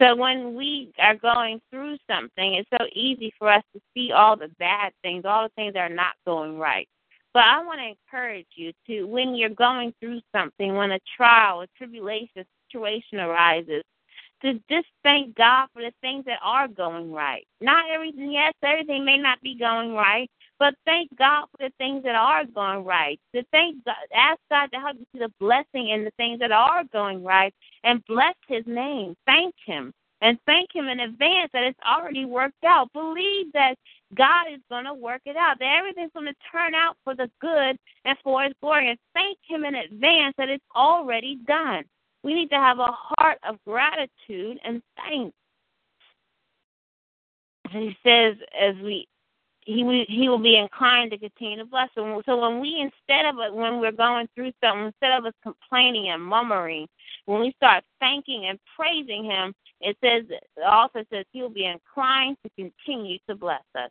So 0.00 0.16
when 0.16 0.54
we 0.54 0.92
are 0.98 1.14
going 1.14 1.60
through 1.70 1.98
something, 2.10 2.54
it's 2.54 2.68
so 2.70 2.86
easy 2.94 3.32
for 3.38 3.52
us 3.52 3.62
to 3.74 3.80
see 3.94 4.12
all 4.12 4.34
the 4.34 4.48
bad 4.58 4.92
things, 5.02 5.24
all 5.26 5.44
the 5.44 5.52
things 5.56 5.74
that 5.74 5.90
are 5.90 5.94
not 5.94 6.14
going 6.26 6.58
right. 6.58 6.88
But 7.34 7.44
I 7.44 7.62
want 7.62 7.80
to 7.80 7.88
encourage 7.88 8.46
you 8.54 8.72
to, 8.86 9.04
when 9.04 9.34
you're 9.34 9.50
going 9.50 9.92
through 10.00 10.20
something, 10.34 10.74
when 10.74 10.92
a 10.92 10.98
trial, 11.16 11.60
a 11.60 11.66
tribulation, 11.76 12.28
a 12.38 12.44
situation 12.66 13.20
arises, 13.20 13.82
to 14.42 14.54
just 14.70 14.88
thank 15.02 15.36
God 15.36 15.68
for 15.74 15.82
the 15.82 15.92
things 16.00 16.24
that 16.24 16.38
are 16.42 16.66
going 16.66 17.12
right. 17.12 17.46
Not 17.60 17.84
everything, 17.92 18.32
yes, 18.32 18.54
everything 18.62 19.04
may 19.04 19.18
not 19.18 19.40
be 19.42 19.54
going 19.54 19.92
right, 19.92 20.30
but 20.60 20.74
thank 20.84 21.08
God 21.18 21.46
for 21.50 21.68
the 21.68 21.72
things 21.78 22.04
that 22.04 22.14
are 22.14 22.44
going 22.44 22.84
right. 22.84 23.18
To 23.34 23.42
thank 23.50 23.82
God, 23.84 23.96
ask 24.14 24.38
God 24.50 24.68
to 24.72 24.78
help 24.78 24.96
you 24.98 25.06
see 25.12 25.18
the 25.18 25.32
blessing 25.40 25.88
in 25.88 26.04
the 26.04 26.12
things 26.18 26.38
that 26.38 26.52
are 26.52 26.84
going 26.92 27.24
right, 27.24 27.52
and 27.82 28.04
bless 28.04 28.34
His 28.46 28.64
name. 28.66 29.16
Thank 29.26 29.54
Him, 29.64 29.92
and 30.20 30.38
thank 30.46 30.68
Him 30.74 30.86
in 30.86 31.00
advance 31.00 31.50
that 31.54 31.64
it's 31.64 31.80
already 31.84 32.26
worked 32.26 32.62
out. 32.64 32.92
Believe 32.92 33.50
that 33.54 33.74
God 34.14 34.52
is 34.52 34.60
going 34.68 34.84
to 34.84 34.94
work 34.94 35.22
it 35.24 35.36
out. 35.36 35.58
That 35.58 35.76
everything's 35.78 36.12
going 36.12 36.26
to 36.26 36.34
turn 36.52 36.74
out 36.74 36.96
for 37.04 37.14
the 37.14 37.30
good 37.40 37.78
and 38.04 38.18
for 38.22 38.42
His 38.42 38.52
glory. 38.60 38.90
And 38.90 38.98
thank 39.14 39.38
Him 39.48 39.64
in 39.64 39.74
advance 39.74 40.34
that 40.36 40.50
it's 40.50 40.64
already 40.76 41.38
done. 41.46 41.84
We 42.22 42.34
need 42.34 42.50
to 42.50 42.56
have 42.56 42.80
a 42.80 42.92
heart 42.92 43.38
of 43.48 43.56
gratitude 43.66 44.58
and 44.62 44.82
thanks. 44.96 45.34
And 47.72 47.84
he 47.84 47.96
says, 48.04 48.36
as 48.60 48.74
we 48.82 49.06
he 49.70 50.04
he 50.08 50.28
will 50.28 50.38
be 50.38 50.56
inclined 50.56 51.12
to 51.12 51.18
continue 51.18 51.58
to 51.58 51.64
bless. 51.64 51.88
So, 51.94 52.22
so 52.26 52.38
when 52.38 52.60
we 52.60 52.80
instead 52.80 53.26
of 53.26 53.36
when 53.54 53.80
we're 53.80 53.92
going 53.92 54.28
through 54.34 54.52
something, 54.62 54.86
instead 54.86 55.12
of 55.12 55.24
us 55.26 55.34
complaining 55.42 56.10
and 56.10 56.22
murmuring, 56.22 56.88
when 57.26 57.40
we 57.40 57.52
start 57.56 57.84
thanking 58.00 58.46
and 58.46 58.58
praising 58.76 59.24
Him, 59.24 59.54
it 59.80 59.96
says 60.02 60.24
it 60.28 60.42
also 60.64 61.04
says 61.12 61.24
He 61.32 61.42
will 61.42 61.50
be 61.50 61.66
inclined 61.66 62.36
to 62.44 62.50
continue 62.56 63.18
to 63.28 63.36
bless 63.36 63.62
us. 63.76 63.90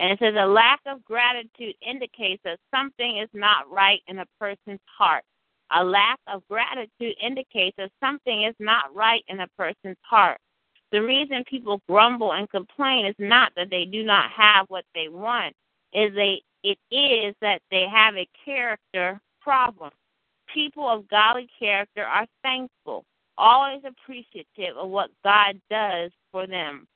And 0.00 0.12
it 0.12 0.18
says 0.18 0.34
a 0.36 0.46
lack 0.46 0.80
of 0.86 1.04
gratitude 1.04 1.74
indicates 1.86 2.42
that 2.44 2.58
something 2.74 3.18
is 3.18 3.28
not 3.32 3.70
right 3.70 4.00
in 4.08 4.18
a 4.18 4.26
person's 4.38 4.80
heart. 4.98 5.24
A 5.76 5.84
lack 5.84 6.18
of 6.32 6.42
gratitude 6.48 7.14
indicates 7.22 7.76
that 7.76 7.90
something 8.00 8.44
is 8.44 8.54
not 8.58 8.94
right 8.94 9.22
in 9.28 9.40
a 9.40 9.48
person's 9.56 9.98
heart. 10.02 10.38
The 10.90 11.02
reason 11.02 11.44
people 11.44 11.82
grumble 11.88 12.32
and 12.32 12.48
complain 12.50 13.06
is 13.06 13.14
not 13.18 13.52
that 13.56 13.70
they 13.70 13.84
do 13.84 14.02
not 14.04 14.30
have 14.30 14.66
what 14.68 14.84
they 14.94 15.08
want, 15.08 15.54
is 15.92 16.14
they 16.14 16.42
it 16.64 16.78
is 16.90 17.34
that 17.40 17.60
they 17.70 17.86
have 17.86 18.16
a 18.16 18.28
character 18.44 19.20
problem. 19.40 19.90
People 20.52 20.88
of 20.88 21.08
godly 21.08 21.48
character 21.58 22.04
are 22.04 22.26
thankful, 22.42 23.04
always 23.36 23.82
appreciative 23.84 24.76
of 24.76 24.88
what 24.88 25.10
God 25.22 25.60
does 25.70 26.10
for 26.32 26.46
them. 26.46 26.86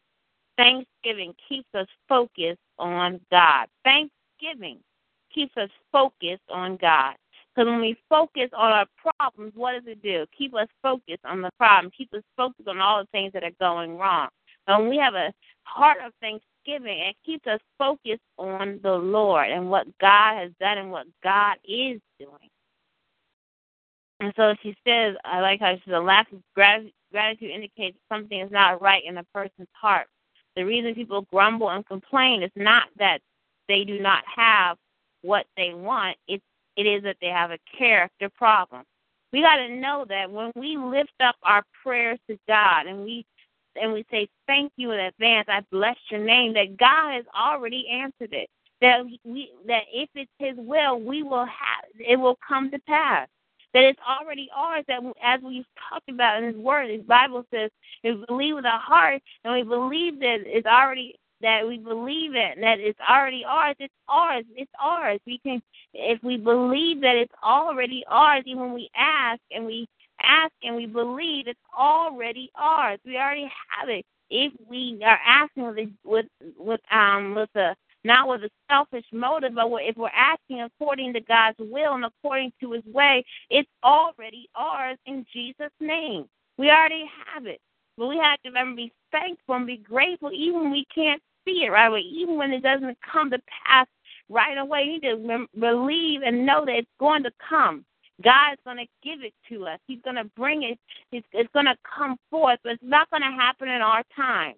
Thanksgiving 0.57 1.35
keeps 1.48 1.68
us 1.74 1.87
focused 2.09 2.61
on 2.78 3.20
God. 3.31 3.68
Thanksgiving 3.85 4.78
keeps 5.33 5.57
us 5.57 5.70
focused 5.90 6.42
on 6.50 6.76
God. 6.76 7.14
Because 7.54 7.68
when 7.68 7.80
we 7.80 7.96
focus 8.08 8.48
on 8.54 8.72
our 8.72 8.86
problems, 8.96 9.52
what 9.54 9.72
does 9.72 9.86
it 9.86 10.02
do? 10.02 10.24
Keep 10.36 10.54
us 10.54 10.68
focused 10.82 11.24
on 11.24 11.42
the 11.42 11.50
problem. 11.58 11.92
Keep 11.96 12.14
us 12.14 12.22
focused 12.36 12.68
on 12.68 12.80
all 12.80 13.00
the 13.00 13.08
things 13.12 13.32
that 13.34 13.44
are 13.44 13.50
going 13.60 13.98
wrong. 13.98 14.28
And 14.66 14.88
we 14.88 14.96
have 14.96 15.14
a 15.14 15.32
heart 15.64 15.98
of 16.04 16.12
thanksgiving, 16.20 16.98
it 16.98 17.16
keeps 17.26 17.46
us 17.46 17.60
focused 17.78 18.22
on 18.38 18.80
the 18.82 18.92
Lord 18.92 19.48
and 19.50 19.70
what 19.70 19.86
God 19.98 20.38
has 20.38 20.50
done 20.60 20.78
and 20.78 20.90
what 20.90 21.06
God 21.22 21.56
is 21.64 22.00
doing. 22.18 22.48
And 24.20 24.32
so 24.36 24.54
she 24.62 24.76
says, 24.86 25.16
I 25.24 25.40
like 25.40 25.60
how 25.60 25.74
she 25.74 25.82
says, 25.84 25.94
a 25.94 26.00
lack 26.00 26.28
of 26.32 26.40
gratitude 26.54 27.50
indicates 27.50 27.98
something 28.08 28.40
is 28.40 28.52
not 28.52 28.80
right 28.80 29.02
in 29.04 29.18
a 29.18 29.24
person's 29.34 29.68
heart. 29.72 30.06
The 30.54 30.64
reason 30.64 30.94
people 30.94 31.26
grumble 31.32 31.70
and 31.70 31.84
complain 31.84 32.42
is 32.42 32.52
not 32.54 32.84
that 32.98 33.18
they 33.68 33.84
do 33.84 33.98
not 33.98 34.22
have 34.34 34.76
what 35.22 35.46
they 35.56 35.72
want, 35.74 36.16
it's 36.28 36.44
it 36.76 36.87
is 36.87 37.02
that 37.02 37.16
they 37.20 37.28
have 37.28 37.50
a 37.50 37.58
character 37.76 38.28
problem. 38.30 38.82
We 39.32 39.40
got 39.40 39.56
to 39.56 39.68
know 39.68 40.04
that 40.08 40.30
when 40.30 40.52
we 40.54 40.76
lift 40.76 41.12
up 41.20 41.37
our 41.42 41.62
prayers 41.82 42.18
to 42.28 42.38
God 42.46 42.87
and 42.87 43.04
we 43.04 43.24
and 43.80 43.92
we 43.92 44.04
say 44.11 44.28
thank 44.46 44.70
you 44.76 44.92
in 44.92 45.00
advance, 45.00 45.48
I 45.48 45.61
bless 45.70 45.96
your 46.11 46.20
name, 46.20 46.52
that 46.54 46.76
God 46.76 47.14
has 47.14 47.24
already 47.35 47.87
answered 47.90 48.35
it. 48.35 48.48
That 48.82 49.04
we 49.24 49.50
that 49.66 49.82
if 49.92 50.11
it's 50.14 50.30
His 50.38 50.56
will, 50.58 51.00
we 51.00 51.22
will 51.22 51.46
have 51.46 51.85
it 51.98 52.16
will 52.16 52.38
come 52.46 52.70
to 52.70 52.78
pass. 52.80 53.28
That 53.72 53.85
it's 53.85 54.00
already 54.06 54.50
ours. 54.54 54.85
That 54.88 55.00
as 55.22 55.40
we've 55.42 55.64
talked 55.88 56.11
about 56.11 56.42
in 56.42 56.52
His 56.52 56.56
Word, 56.56 56.90
His 56.90 57.02
Bible 57.02 57.46
says, 57.52 57.70
if 58.02 58.18
we 58.18 58.26
believe 58.26 58.54
with 58.56 58.66
our 58.66 58.80
heart 58.80 59.22
and 59.44 59.54
we 59.54 59.62
believe 59.62 60.20
that 60.20 60.40
it's 60.44 60.66
already 60.66 61.14
that 61.42 61.66
we 61.66 61.78
believe 61.78 62.35
it, 62.35 62.59
that 62.61 62.81
it's 62.81 62.98
already 63.00 63.44
ours, 63.46 63.76
it's 63.81 63.94
ours, 64.09 64.44
it's 64.57 64.72
ours. 64.81 65.20
We 65.26 65.38
can, 65.38 65.62
if 65.94 66.22
we 66.24 66.38
believe 66.38 67.02
that 67.02 67.16
it's 67.16 67.35
already 67.44 68.05
ours, 68.09 68.44
even 68.46 68.62
when 68.62 68.74
we 68.74 68.90
ask 68.96 69.40
and 69.52 69.66
we 69.66 69.88
ask 70.22 70.52
and 70.62 70.76
we 70.76 70.87
believe 70.87 71.48
it's 71.48 71.61
already 71.78 72.50
ours. 72.57 72.98
We 73.05 73.16
already 73.16 73.50
have 73.78 73.88
it. 73.88 74.05
If 74.31 74.52
we 74.68 75.00
are 75.05 75.18
asking 75.26 75.66
with 75.76 75.90
with 76.05 76.26
with 76.59 76.81
um 76.90 77.35
with 77.35 77.50
a 77.57 77.76
not 78.05 78.28
with 78.28 78.42
a 78.42 78.50
selfish 78.70 79.05
motive, 79.12 79.55
but 79.55 79.68
if 79.83 79.96
we're 79.96 80.09
asking 80.09 80.62
according 80.62 81.12
to 81.14 81.20
God's 81.20 81.59
will 81.61 81.94
and 81.94 82.05
according 82.05 82.52
to 82.61 82.72
His 82.72 82.85
way, 82.87 83.24
it's 83.50 83.68
already 83.85 84.48
ours 84.57 84.98
in 85.07 85.26
Jesus' 85.33 85.72
name. 85.81 86.26
We 86.59 86.70
already 86.70 87.05
have 87.35 87.46
it. 87.46 87.61
But 87.98 88.09
we 88.09 88.18
have 88.18 88.40
to 88.42 88.48
remember 88.50 88.76
be 88.76 88.92
thankful 89.12 89.57
and 89.57 89.66
be 89.66 89.76
grateful 89.78 90.33
even 90.33 90.62
when 90.62 90.72
we 90.72 90.87
can't 90.94 91.22
see 91.44 91.64
it 91.64 91.70
right 91.70 91.87
away, 91.87 92.00
even 92.00 92.37
when 92.37 92.52
it 92.52 92.62
doesn't 92.62 92.98
come 93.00 93.31
to 93.31 93.40
pass 93.66 93.87
right 94.28 94.59
away. 94.59 94.85
You 94.85 95.00
to 95.00 95.46
believe 95.59 96.22
and 96.22 96.46
know 96.46 96.64
that 96.64 96.76
it's 96.76 96.90
going 96.98 97.22
to 97.24 97.33
come. 97.48 97.85
God's 98.22 98.61
going 98.64 98.76
to 98.76 98.87
give 99.02 99.22
it 99.22 99.35
to 99.48 99.66
us. 99.66 99.78
He's 99.87 100.00
going 100.02 100.16
to 100.16 100.24
bring 100.37 100.62
it. 100.62 100.78
It's, 101.11 101.26
it's 101.33 101.52
going 101.52 101.66
to 101.66 101.76
come 101.83 102.16
forth, 102.31 102.59
but 102.62 102.72
it's 102.72 102.83
not 102.83 103.11
going 103.11 103.22
to 103.22 103.28
happen 103.28 103.68
in 103.68 103.83
our 103.83 104.02
time. 104.14 104.55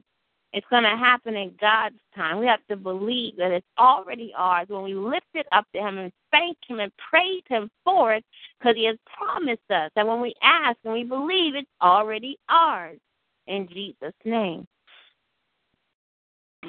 It's 0.53 0.66
going 0.70 0.85
to 0.85 0.90
happen 0.90 1.35
in 1.35 1.53
God's 1.61 1.99
time. 2.14 2.38
We 2.38 2.47
have 2.47 2.64
to 2.68 2.77
believe 2.77 3.37
that 3.38 3.51
it's 3.51 3.66
already 3.77 4.33
ours 4.37 4.68
when 4.68 4.85
we 4.85 4.94
lift 4.94 5.27
it 5.35 5.47
up 5.51 5.66
to 5.75 5.81
Him 5.81 5.99
and 5.99 6.12
thank 6.31 6.57
Him 6.68 6.79
and 6.79 6.92
praise 7.11 7.42
Him 7.49 7.68
for 7.85 8.14
it 8.14 8.25
because 8.59 8.77
He 8.77 8.85
has 8.85 8.97
promised 9.18 9.68
us 9.70 9.90
that 9.97 10.07
when 10.07 10.20
we 10.20 10.33
ask 10.42 10.77
and 10.85 10.92
we 10.92 11.03
believe, 11.03 11.57
it's 11.57 11.68
already 11.83 12.38
ours 12.49 13.01
in 13.49 13.66
Jesus' 13.68 14.14
name. 14.25 14.64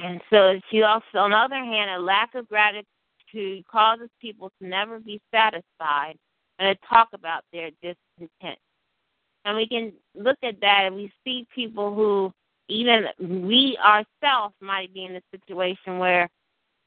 And 0.04 0.22
so 0.30 0.60
she 0.70 0.84
also, 0.84 1.18
on 1.20 1.32
the 1.32 1.38
other 1.38 1.56
hand, 1.56 1.92
a 1.92 2.00
lack 2.00 2.36
of 2.36 2.48
gratitude 2.50 3.66
causes 3.72 4.10
people 4.22 4.52
to 4.62 4.68
never 4.68 5.00
be 5.00 5.22
satisfied 5.34 6.16
and 6.60 6.78
to 6.78 6.88
talk 6.88 7.10
about 7.14 7.44
their 7.52 7.70
discontent. 7.82 8.60
And 9.46 9.56
we 9.56 9.68
can 9.68 9.94
look 10.16 10.38
at 10.44 10.60
that 10.62 10.82
and 10.86 10.96
we 10.96 11.12
see 11.24 11.46
people 11.54 11.94
who, 11.94 12.34
even 12.68 13.06
we 13.20 13.78
ourselves, 13.84 14.56
might 14.60 14.94
be 14.94 15.06
in 15.06 15.16
a 15.16 15.22
situation 15.32 16.00
where 16.00 16.30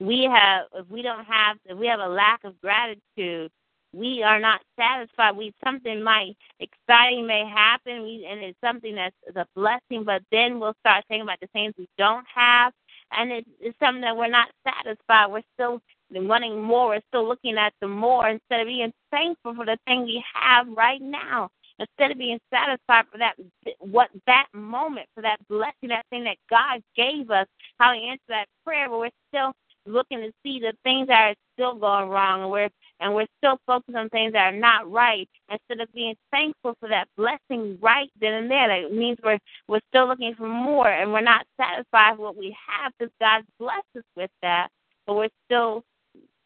we 0.01 0.25
have, 0.25 0.67
if 0.75 0.89
we 0.89 1.03
don't 1.03 1.25
have, 1.25 1.57
if 1.67 1.79
we 1.79 1.87
have 1.87 2.01
a 2.01 2.09
lack 2.09 2.45
of 2.45 2.61
gratitude, 2.61 3.51
we 3.93 4.23
are 4.23 4.39
not 4.39 4.61
satisfied. 4.79 5.37
We 5.37 5.55
something 5.65 6.03
might 6.03 6.37
exciting 6.61 7.27
may 7.27 7.45
happen, 7.47 8.03
we, 8.03 8.27
and 8.29 8.41
it's 8.41 8.59
something 8.63 8.95
that's 8.95 9.17
a 9.35 9.47
blessing. 9.55 10.05
But 10.05 10.23
then 10.31 10.61
we'll 10.61 10.77
start 10.81 11.05
thinking 11.09 11.23
about 11.23 11.41
the 11.41 11.47
things 11.49 11.75
we 11.79 11.89
don't 11.97 12.27
have, 12.35 12.73
and 13.13 13.33
it, 13.33 13.47
it's 13.61 13.79
something 13.81 14.03
that 14.03 14.17
we're 14.17 14.29
not 14.31 14.49
satisfied. 14.67 15.29
We're 15.29 15.43
still 15.55 15.81
wanting 16.13 16.63
more. 16.63 16.89
We're 16.89 17.03
still 17.09 17.29
looking 17.29 17.57
at 17.59 17.73
the 17.81 17.89
more 17.89 18.29
instead 18.29 18.61
of 18.61 18.67
being 18.67 18.93
thankful 19.11 19.55
for 19.55 19.67
the 19.67 19.79
thing 19.87 20.05
we 20.05 20.25
have 20.35 20.67
right 20.69 21.01
now. 21.03 21.51
Instead 21.81 22.11
of 22.11 22.19
being 22.19 22.41
satisfied 22.53 23.05
for 23.13 23.19
that, 23.19 23.35
what 23.79 24.11
that 24.27 24.47
moment, 24.53 25.07
for 25.15 25.23
that 25.23 25.39
blessing, 25.49 25.91
that 25.91 26.07
thing 26.11 26.25
that 26.25 26.37
God 26.51 26.83
gave 26.97 27.31
us, 27.31 27.47
how 27.79 27.93
He 27.95 28.09
answered 28.09 28.21
that 28.29 28.47
prayer, 28.65 28.89
but 28.89 28.99
we're 28.99 29.11
still 29.29 29.53
looking 29.87 30.19
to 30.21 30.33
see 30.43 30.61
the 30.61 30.73
things 30.85 31.09
that 31.09 31.31
are 31.31 31.35
still 31.55 31.75
going 31.77 32.09
wrong, 32.09 32.43
and 32.43 32.51
we're 32.51 32.71
and 33.01 33.15
we're 33.15 33.27
still 33.39 33.59
focused 33.67 33.97
on 33.97 34.09
things 34.11 34.33
that 34.33 34.53
are 34.53 34.59
not 34.59 34.91
right 34.91 35.29
instead 35.51 35.81
of 35.81 35.93
being 35.93 36.15
thankful 36.31 36.75
for 36.81 36.89
that 36.89 37.09
blessing 37.17 37.79
right 37.81 38.11
then 38.21 38.35
and 38.35 38.51
there. 38.51 38.69
That 38.69 38.93
means 38.93 39.19
we're 39.23 39.39
we're 39.69 39.81
still 39.89 40.09
looking 40.09 40.35
for 40.35 40.49
more, 40.49 40.89
and 40.89 41.13
we're 41.13 41.21
not 41.21 41.47
satisfied 41.61 42.13
with 42.13 42.21
what 42.21 42.37
we 42.37 42.57
have 42.69 42.93
because 42.99 43.13
God 43.21 43.45
blessed 43.59 43.97
us 43.97 44.05
with 44.17 44.31
that, 44.43 44.69
but 45.07 45.15
we're 45.15 45.29
still 45.47 45.85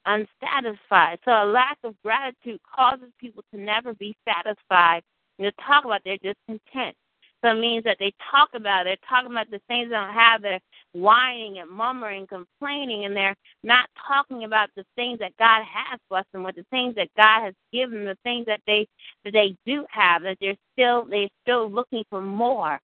unsatisfied. 0.07 1.19
So 1.25 1.31
a 1.31 1.47
lack 1.47 1.79
of 1.85 1.95
gratitude 2.03 2.61
causes 2.75 3.09
people 3.21 3.45
to 3.55 3.61
never 3.61 3.95
be 3.95 4.17
satisfied 4.29 5.03
and 5.39 5.47
to 5.47 5.53
talk 5.65 5.85
about 5.85 6.03
their 6.05 6.19
discontent. 6.19 6.97
So 7.43 7.51
it 7.51 7.61
means 7.61 7.85
that 7.85 7.99
they 8.01 8.13
talk 8.31 8.51
about 8.55 8.83
it, 8.87 9.01
they're 9.01 9.09
talking 9.11 9.33
about 9.33 9.51
the 9.51 9.61
things 9.69 9.89
they 9.91 9.97
don't 9.97 10.15
have, 10.15 10.43
they're 10.43 10.61
whining 10.93 11.59
and 11.59 11.71
murmuring, 11.71 12.27
complaining, 12.27 13.05
and 13.05 13.17
they're 13.17 13.37
not 13.65 13.89
talking 14.09 14.45
about 14.45 14.71
the 14.77 14.85
things 14.97 15.19
that 15.21 15.37
God 15.39 15.63
has 15.65 16.01
blessed 16.11 16.29
them 16.33 16.45
with, 16.45 16.57
the 16.57 16.67
things 16.71 16.95
that 16.97 17.09
God 17.17 17.45
has 17.45 17.55
given 17.73 18.05
the 18.05 18.17
things 18.25 18.47
that 18.47 18.61
they 18.67 18.87
that 19.25 19.33
they 19.33 19.57
do 19.67 19.87
have, 19.91 20.23
that 20.23 20.39
they're 20.41 20.57
still 20.73 21.05
they're 21.11 21.29
still 21.45 21.71
looking 21.71 22.05
for 22.11 22.23
more. 22.23 22.81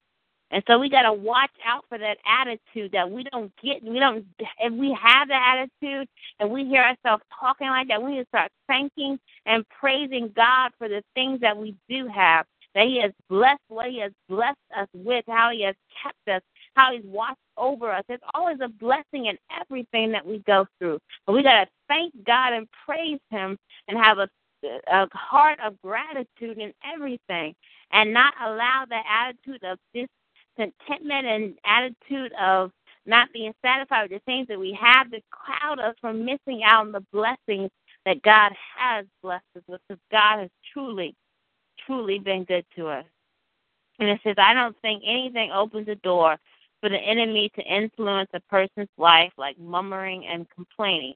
And 0.51 0.63
so 0.67 0.79
we 0.79 0.89
got 0.89 1.03
to 1.03 1.13
watch 1.13 1.51
out 1.65 1.85
for 1.89 1.97
that 1.97 2.17
attitude 2.25 2.91
that 2.93 3.09
we 3.09 3.23
don't 3.31 3.51
get. 3.63 3.83
We 3.83 3.99
don't. 3.99 4.25
If 4.59 4.73
we 4.73 4.97
have 5.01 5.27
that 5.27 5.69
attitude 5.83 6.07
and 6.39 6.49
we 6.49 6.65
hear 6.65 6.83
ourselves 6.83 7.23
talking 7.39 7.69
like 7.69 7.87
that, 7.89 8.01
we 8.01 8.13
need 8.13 8.23
to 8.23 8.27
start 8.29 8.51
thanking 8.67 9.19
and 9.45 9.65
praising 9.69 10.31
God 10.35 10.71
for 10.77 10.89
the 10.89 11.03
things 11.15 11.41
that 11.41 11.57
we 11.57 11.75
do 11.89 12.07
have. 12.07 12.45
That 12.75 12.85
He 12.85 13.01
has 13.01 13.11
blessed 13.29 13.61
what 13.67 13.89
He 13.89 13.99
has 13.99 14.11
blessed 14.27 14.57
us 14.77 14.87
with, 14.93 15.25
how 15.27 15.51
He 15.51 15.63
has 15.63 15.75
kept 16.03 16.27
us, 16.27 16.41
how 16.75 16.93
He's 16.93 17.05
watched 17.05 17.37
over 17.57 17.91
us. 17.91 18.03
It's 18.09 18.23
always 18.33 18.57
a 18.61 18.69
blessing 18.69 19.25
in 19.27 19.37
everything 19.61 20.11
that 20.11 20.25
we 20.25 20.39
go 20.39 20.65
through. 20.79 20.99
But 21.25 21.33
we 21.33 21.43
got 21.43 21.65
to 21.65 21.69
thank 21.87 22.13
God 22.25 22.53
and 22.53 22.67
praise 22.85 23.19
Him 23.31 23.57
and 23.87 23.97
have 23.97 24.19
a 24.19 24.29
a 24.63 25.07
heart 25.13 25.59
of 25.65 25.81
gratitude 25.81 26.57
in 26.57 26.73
everything 26.83 27.53
and 27.91 28.13
not 28.13 28.33
allow 28.41 28.85
the 28.89 28.99
attitude 29.09 29.63
of 29.63 29.77
discontentment 29.93 31.25
and 31.25 31.53
attitude 31.65 32.33
of 32.33 32.71
not 33.05 33.31
being 33.33 33.53
satisfied 33.65 34.09
with 34.09 34.21
the 34.21 34.31
things 34.31 34.47
that 34.47 34.59
we 34.59 34.77
have 34.79 35.09
to 35.11 35.21
cloud 35.31 35.79
us 35.79 35.95
from 36.01 36.25
missing 36.25 36.63
out 36.63 36.81
on 36.81 36.91
the 36.91 37.05
blessings 37.11 37.69
that 38.05 38.21
God 38.21 38.51
has 38.77 39.05
blessed 39.23 39.43
us 39.55 39.63
with 39.67 39.81
because 39.87 40.01
God 40.11 40.39
has 40.39 40.49
truly, 40.73 41.15
truly 41.85 42.19
been 42.19 42.43
good 42.43 42.65
to 42.75 42.87
us. 42.87 43.05
And 43.99 44.09
it 44.09 44.19
says, 44.23 44.35
I 44.37 44.53
don't 44.53 44.75
think 44.81 45.03
anything 45.05 45.51
opens 45.51 45.87
a 45.87 45.95
door 45.95 46.37
for 46.79 46.89
the 46.89 46.97
enemy 46.97 47.51
to 47.55 47.61
influence 47.61 48.29
a 48.33 48.39
person's 48.41 48.89
life 48.97 49.33
like 49.37 49.59
murmuring 49.59 50.25
and 50.25 50.47
complaining 50.49 51.15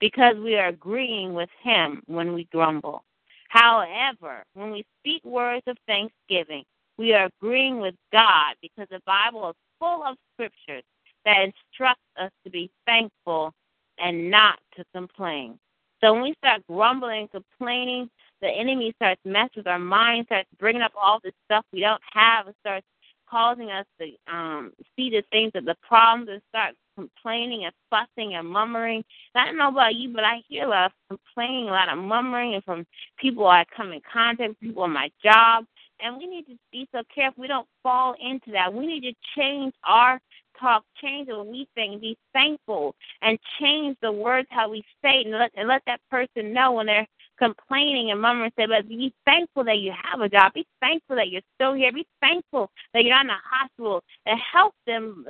because 0.00 0.36
we 0.36 0.56
are 0.56 0.68
agreeing 0.68 1.34
with 1.34 1.50
him 1.62 2.02
when 2.06 2.32
we 2.32 2.48
grumble. 2.50 3.04
However, 3.48 4.44
when 4.54 4.70
we 4.70 4.84
speak 5.00 5.22
words 5.24 5.62
of 5.66 5.76
thanksgiving, 5.86 6.64
we 6.96 7.12
are 7.12 7.28
agreeing 7.38 7.80
with 7.80 7.94
God 8.12 8.54
because 8.62 8.88
the 8.90 9.02
Bible 9.04 9.50
is 9.50 9.56
full 9.78 10.02
of 10.04 10.16
scriptures 10.34 10.84
that 11.24 11.42
instruct 11.42 12.00
us 12.18 12.30
to 12.44 12.50
be 12.50 12.70
thankful 12.86 13.52
and 13.98 14.30
not 14.30 14.58
to 14.76 14.84
complain. 14.94 15.58
So 16.00 16.12
when 16.12 16.22
we 16.22 16.34
start 16.38 16.66
grumbling, 16.66 17.28
complaining, 17.28 18.10
the 18.42 18.48
enemy 18.48 18.92
starts 18.96 19.20
messing 19.24 19.50
with 19.56 19.66
our 19.68 19.78
mind, 19.78 20.26
starts 20.26 20.48
bringing 20.58 20.82
up 20.82 20.92
all 21.00 21.20
this 21.22 21.32
stuff 21.46 21.64
we 21.72 21.80
don't 21.80 22.02
have, 22.12 22.46
and 22.46 22.56
starts 22.60 22.86
causing 23.30 23.70
us 23.70 23.86
to 23.98 24.32
um, 24.32 24.72
see 24.94 25.08
the 25.08 25.22
things 25.30 25.52
that 25.54 25.64
the 25.64 25.76
problems 25.86 26.28
and 26.30 26.42
start 26.50 26.74
complaining 26.96 27.64
and 27.64 27.72
fussing 27.88 28.34
and 28.34 28.46
murmuring. 28.46 29.02
I 29.34 29.46
don't 29.46 29.56
know 29.56 29.70
about 29.70 29.94
you, 29.94 30.12
but 30.12 30.24
I 30.24 30.42
hear 30.48 30.66
a 30.66 30.68
lot 30.68 30.86
of 30.86 30.92
complaining, 31.08 31.68
a 31.68 31.72
lot 31.72 31.88
of 31.88 31.98
murmuring, 31.98 32.54
and 32.54 32.64
from 32.64 32.84
people 33.16 33.46
I 33.46 33.64
come 33.74 33.92
in 33.92 34.02
contact 34.12 34.50
with, 34.50 34.60
people 34.60 34.82
on 34.82 34.92
my 34.92 35.10
job. 35.24 35.64
And 36.00 36.18
we 36.18 36.26
need 36.26 36.46
to 36.46 36.58
be 36.72 36.86
so 36.92 37.02
careful 37.14 37.40
we 37.40 37.48
don't 37.48 37.68
fall 37.82 38.14
into 38.20 38.50
that. 38.50 38.74
We 38.74 38.86
need 38.86 39.02
to 39.02 39.14
change 39.36 39.72
our 39.88 40.20
talk, 40.60 40.84
change 41.00 41.28
what 41.28 41.46
we 41.46 41.66
think, 41.74 42.00
be 42.00 42.18
thankful, 42.32 42.94
and 43.22 43.38
change 43.60 43.96
the 44.02 44.12
words 44.12 44.48
how 44.50 44.68
we 44.70 44.84
say 45.00 45.20
it, 45.20 45.26
and 45.26 45.38
let, 45.38 45.52
and 45.56 45.68
let 45.68 45.82
that 45.86 46.00
person 46.10 46.52
know 46.52 46.72
when 46.72 46.86
they're 46.86 47.06
complaining 47.42 48.10
and 48.10 48.20
murmuring, 48.20 48.52
say, 48.56 48.66
but 48.66 48.88
be 48.88 49.12
thankful 49.24 49.64
that 49.64 49.78
you 49.78 49.92
have 49.92 50.20
a 50.20 50.28
job. 50.28 50.52
Be 50.54 50.66
thankful 50.80 51.16
that 51.16 51.28
you're 51.28 51.42
still 51.56 51.74
here. 51.74 51.92
Be 51.92 52.06
thankful 52.20 52.70
that 52.94 53.04
you're 53.04 53.14
not 53.14 53.24
in 53.24 53.30
a 53.30 53.38
hospital. 53.44 54.02
And 54.26 54.38
help 54.52 54.74
them 54.86 55.26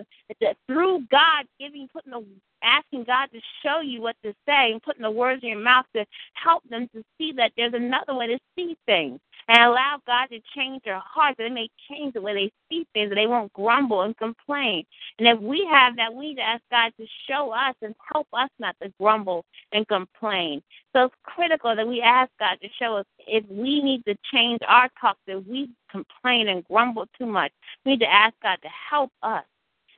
through 0.67 1.07
God 1.11 1.47
giving, 1.59 1.89
putting 1.93 2.13
the 2.13 2.25
asking 2.63 3.05
God 3.05 3.27
to 3.33 3.41
show 3.65 3.81
you 3.81 4.01
what 4.01 4.17
to 4.25 4.33
say 4.47 4.73
and 4.73 4.83
putting 4.83 5.03
the 5.03 5.11
words 5.11 5.43
in 5.43 5.51
your 5.51 5.59
mouth 5.59 5.87
to 5.97 6.05
help 6.35 6.63
them 6.69 6.89
to 6.95 7.03
see 7.19 7.33
that 7.33 7.53
there's 7.57 7.75
another 7.75 8.15
way 8.15 8.29
to 8.29 8.39
see 8.57 8.77
things 8.87 9.19
and 9.49 9.59
allow 9.59 9.99
God 10.07 10.27
to 10.27 10.41
change 10.55 10.83
their 10.85 11.01
hearts. 11.05 11.37
That 11.39 11.45
they 11.45 11.51
may 11.51 11.69
change 11.91 12.15
the 12.15 12.21
way 12.21 12.35
they 12.35 12.53
see 12.69 12.87
things, 12.93 13.11
and 13.11 13.19
they 13.19 13.27
won't 13.27 13.53
grumble 13.53 14.03
and 14.03 14.17
complain. 14.17 14.85
And 15.19 15.29
if 15.29 15.41
we 15.41 15.67
have 15.71 15.97
that, 15.97 16.13
we 16.13 16.29
need 16.29 16.37
to 16.37 16.43
ask 16.43 16.63
God 16.71 16.93
to 16.99 17.07
show 17.29 17.51
us 17.51 17.75
and 17.83 17.95
help 18.13 18.27
us 18.33 18.51
not 18.59 18.77
to 18.83 18.93
grumble 19.01 19.45
and 19.73 19.87
complain. 19.89 20.63
So 20.93 21.05
it's 21.05 21.15
critical 21.25 21.75
that 21.75 21.87
we 21.87 22.01
ask 22.01 22.31
God 22.39 22.59
to 22.63 22.69
show 22.79 22.97
us 22.97 23.07
if 23.27 23.45
we 23.49 23.83
need 23.83 24.05
to 24.07 24.17
change 24.33 24.61
our 24.67 24.89
talk, 25.01 25.17
that 25.27 25.47
we 25.47 25.71
complain 25.91 26.49
and 26.49 26.65
grumble 26.65 27.07
too 27.19 27.27
much. 27.27 27.53
We 27.85 27.93
need 27.93 28.01
to 28.01 28.13
ask 28.13 28.35
God 28.43 28.59
to 28.63 28.69
help 28.91 29.11
us. 29.23 29.45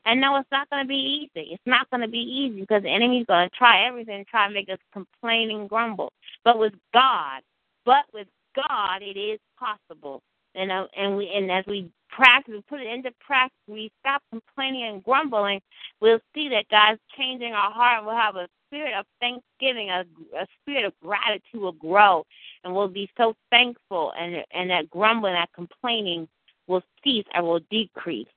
And 0.07 0.21
no, 0.21 0.37
it's 0.37 0.51
not 0.53 0.69
going 0.69 0.83
to 0.83 0.89
be 0.89 0.95
easy. 1.35 1.49
It's 1.53 1.63
not 1.67 1.89
going 1.91 2.03
to 2.03 2.09
be 2.09 2.19
easy 2.19 2.61
because 2.61 2.83
the 2.83 2.91
enemy's 2.91 3.27
going 3.27 3.49
to 3.49 3.57
try 3.57 3.87
everything 3.87 4.23
to 4.23 4.31
try 4.31 4.45
and 4.45 4.55
make 4.55 4.69
us 4.69 4.79
complain 4.93 5.51
and 5.51 5.69
grumble. 5.69 6.13
But 6.45 6.59
with 6.59 6.75
God, 6.93 7.41
but 7.87 8.05
with 8.13 8.27
God, 8.55 9.03
it 9.03 9.19
is 9.19 9.41
possible. 9.59 10.23
And 10.55 10.71
uh, 10.71 10.87
and 10.97 11.17
we 11.17 11.31
and 11.35 11.51
as 11.51 11.65
we 11.67 11.91
practice, 12.09 12.63
put 12.69 12.81
it 12.81 12.87
into 12.87 13.11
practice, 13.21 13.59
we 13.67 13.91
stop 14.01 14.23
complaining 14.31 14.85
and 14.85 15.03
grumbling. 15.03 15.61
We'll 16.01 16.21
see 16.33 16.49
that 16.51 16.69
God's 16.71 17.01
changing 17.17 17.53
our 17.53 17.73
heart. 17.73 18.05
We'll 18.05 18.15
have 18.15 18.37
a 18.37 18.49
spirit 18.69 18.95
of 18.95 19.05
thanksgiving, 19.21 19.91
a, 19.91 20.05
a 20.37 20.47
spirit 20.63 20.85
of 20.85 20.93
gratitude 21.03 21.61
will 21.61 21.73
grow, 21.73 22.25
and 22.63 22.75
we'll 22.75 22.89
be 22.89 23.11
so 23.17 23.35
thankful. 23.51 24.13
And 24.19 24.45
and 24.53 24.71
that 24.71 24.91
grumbling, 24.91 25.35
that 25.35 25.51
complaining 25.55 26.29
will 26.69 26.83
cease 27.03 27.27
and 27.35 27.45
will 27.45 27.61
decrease. 27.71 28.29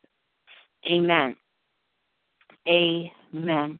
Amen. 0.89 1.35
Amen. 2.67 3.79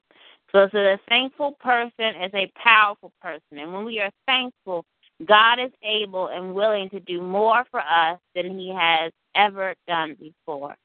So, 0.52 0.68
so 0.72 0.78
the 0.78 1.00
thankful 1.10 1.54
person 1.60 2.22
is 2.24 2.32
a 2.34 2.52
powerful 2.62 3.12
person, 3.22 3.60
and 3.60 3.74
when 3.74 3.84
we 3.84 4.00
are 4.00 4.12
thankful, 4.26 4.86
God 5.26 5.60
is 5.60 5.72
able 5.82 6.28
and 6.28 6.54
willing 6.54 6.90
to 6.92 7.00
do 7.00 7.22
more 7.22 7.66
for 7.72 7.80
us 7.80 8.20
than 8.36 8.58
he 8.58 8.74
has 8.78 9.12
ever 9.36 9.74
done 9.88 10.16
before. 10.20 10.76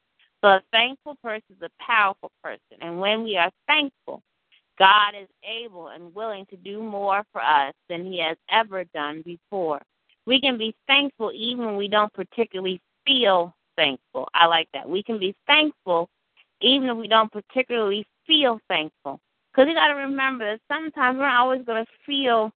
So 0.41 0.49
a 0.49 0.61
thankful 0.71 1.15
person 1.23 1.55
is 1.55 1.61
a 1.61 1.83
powerful 1.83 2.31
person. 2.43 2.77
And 2.81 2.99
when 2.99 3.23
we 3.23 3.37
are 3.37 3.51
thankful, 3.67 4.21
God 4.79 5.13
is 5.19 5.27
able 5.43 5.89
and 5.89 6.13
willing 6.15 6.45
to 6.47 6.57
do 6.57 6.81
more 6.81 7.23
for 7.31 7.41
us 7.41 7.73
than 7.89 8.05
he 8.05 8.19
has 8.19 8.37
ever 8.49 8.83
done 8.85 9.21
before. 9.23 9.81
We 10.25 10.41
can 10.41 10.57
be 10.57 10.75
thankful 10.87 11.31
even 11.33 11.65
when 11.65 11.77
we 11.77 11.87
don't 11.87 12.11
particularly 12.13 12.81
feel 13.05 13.53
thankful. 13.75 14.27
I 14.33 14.47
like 14.47 14.67
that. 14.73 14.89
We 14.89 15.03
can 15.03 15.19
be 15.19 15.35
thankful 15.47 16.09
even 16.61 16.89
if 16.89 16.97
we 16.97 17.07
don't 17.07 17.31
particularly 17.31 18.05
feel 18.25 18.59
thankful. 18.67 19.19
Because 19.51 19.67
you 19.69 19.75
got 19.75 19.89
to 19.89 19.95
remember 19.95 20.53
that 20.53 20.61
sometimes 20.67 21.19
we're 21.19 21.27
always 21.27 21.63
going 21.65 21.85
to 21.85 21.91
feel 22.05 22.51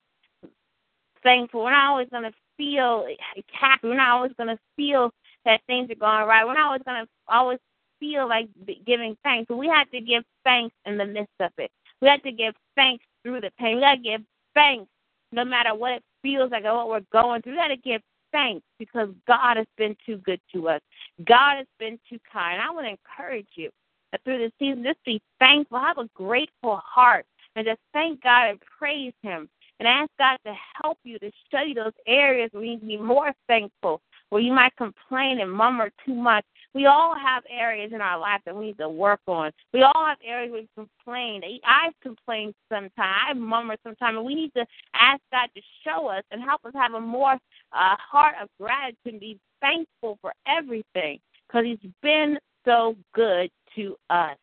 thankful. 1.24 1.64
We're 1.64 1.72
not 1.72 1.90
always 1.90 2.10
going 2.10 2.24
to 2.24 2.34
feel 2.58 3.08
happy. 3.52 3.88
We're 3.88 3.98
not 3.98 4.10
always 4.10 4.34
going 4.38 4.50
to 4.50 4.60
feel 4.76 5.12
that 5.46 5.62
things 5.68 5.90
are 5.92 5.96
going 5.96 6.28
right. 6.28 6.46
We're 6.46 6.54
not 6.54 6.68
always 6.68 6.82
going 6.86 7.06
to 7.06 7.10
always 7.28 7.60
feel 8.00 8.28
like 8.28 8.48
giving 8.86 9.18
thanks. 9.24 9.48
But 9.48 9.58
we 9.58 9.68
have 9.68 9.90
to 9.92 10.02
give 10.02 10.24
thanks 10.44 10.76
in 10.86 10.98
the 10.98 11.06
midst 11.06 11.34
of 11.40 11.52
it. 11.58 11.72
We 12.02 12.08
have 12.08 12.24
to 12.24 12.32
give 12.32 12.54
thanks 12.76 13.04
through 13.24 13.42
the 13.42 13.52
pain. 13.60 13.76
We 13.76 13.82
got 13.82 13.96
to 13.96 14.02
give 14.02 14.22
thanks 14.54 14.90
no 15.32 15.44
matter 15.44 15.76
what 15.76 15.94
it 15.94 16.04
feels 16.22 16.52
like 16.52 16.66
or 16.66 16.76
what 16.76 16.90
we're 16.90 17.22
going 17.22 17.42
through. 17.42 17.54
We 17.54 17.58
got 17.58 17.68
to 17.70 17.78
give 17.78 18.02
thanks 18.32 18.66
because 18.80 19.10
God 19.28 19.58
has 19.58 19.68
been 19.78 19.96
too 20.06 20.18
good 20.18 20.42
to 20.54 20.70
us. 20.70 20.82
God 21.26 21.58
has 21.58 21.68
been 21.80 22.00
too 22.10 22.20
kind. 22.32 22.62
I 22.62 22.70
want 22.72 22.86
to 22.86 22.92
encourage 22.92 23.48
you 23.56 23.70
that 24.12 24.24
through 24.24 24.40
this 24.40 24.52
season, 24.60 24.84
just 24.84 25.04
be 25.06 25.22
thankful. 25.40 25.80
Have 25.80 25.98
a 25.98 26.10
grateful 26.14 26.78
heart 26.84 27.26
and 27.56 27.66
just 27.66 27.80
thank 27.94 28.22
God 28.24 28.50
and 28.50 28.60
praise 28.78 29.14
Him 29.22 29.50
and 29.80 29.88
ask 29.88 30.10
God 30.18 30.38
to 30.46 30.54
help 30.82 30.98
you 31.04 31.20
to 31.20 31.32
study 31.48 31.74
those 31.74 31.94
areas 32.08 32.50
where 32.52 32.64
you 32.64 32.72
need 32.72 32.82
to 32.82 32.86
be 32.86 32.98
more 32.98 33.32
thankful, 33.48 34.02
where 34.30 34.42
you 34.42 34.52
might 34.52 34.76
complain 34.76 35.40
and 35.40 35.52
murmur 35.52 35.92
too 36.06 36.16
much. 36.16 36.44
We 36.74 36.86
all 36.86 37.16
have 37.16 37.44
areas 37.50 37.92
in 37.94 38.02
our 38.02 38.20
life 38.20 38.42
that 38.46 38.56
we 38.56 38.68
need 38.68 38.78
to 38.80 38.90
work 38.90 39.22
on. 39.28 39.52
We 39.74 39.84
all 39.84 40.06
have 40.06 40.18
areas 40.26 40.52
where 40.52 40.62
we 40.62 40.70
complain. 40.76 41.42
I've 41.66 41.94
complained 42.02 42.54
sometimes. 42.70 42.92
I 42.98 43.34
murmur 43.34 43.78
sometimes. 43.84 44.18
And 44.18 44.26
we 44.26 44.36
need 44.36 44.54
to 44.56 44.66
ask 44.94 45.22
God 45.32 45.50
to 45.56 45.62
show 45.84 46.08
us 46.08 46.24
and 46.32 46.42
help 46.42 46.66
us 46.66 46.74
have 46.76 46.94
a 46.94 47.02
more 47.02 47.34
uh, 47.34 47.96
heart 47.98 48.36
of 48.42 48.50
gratitude 48.60 48.98
and 49.06 49.20
be 49.20 49.40
thankful 49.62 50.18
for 50.22 50.34
everything 50.48 51.20
because 51.48 51.66
He's 51.66 51.92
been 52.02 52.38
so 52.66 52.96
good 53.14 53.50
to 53.76 53.96
us. 54.10 54.38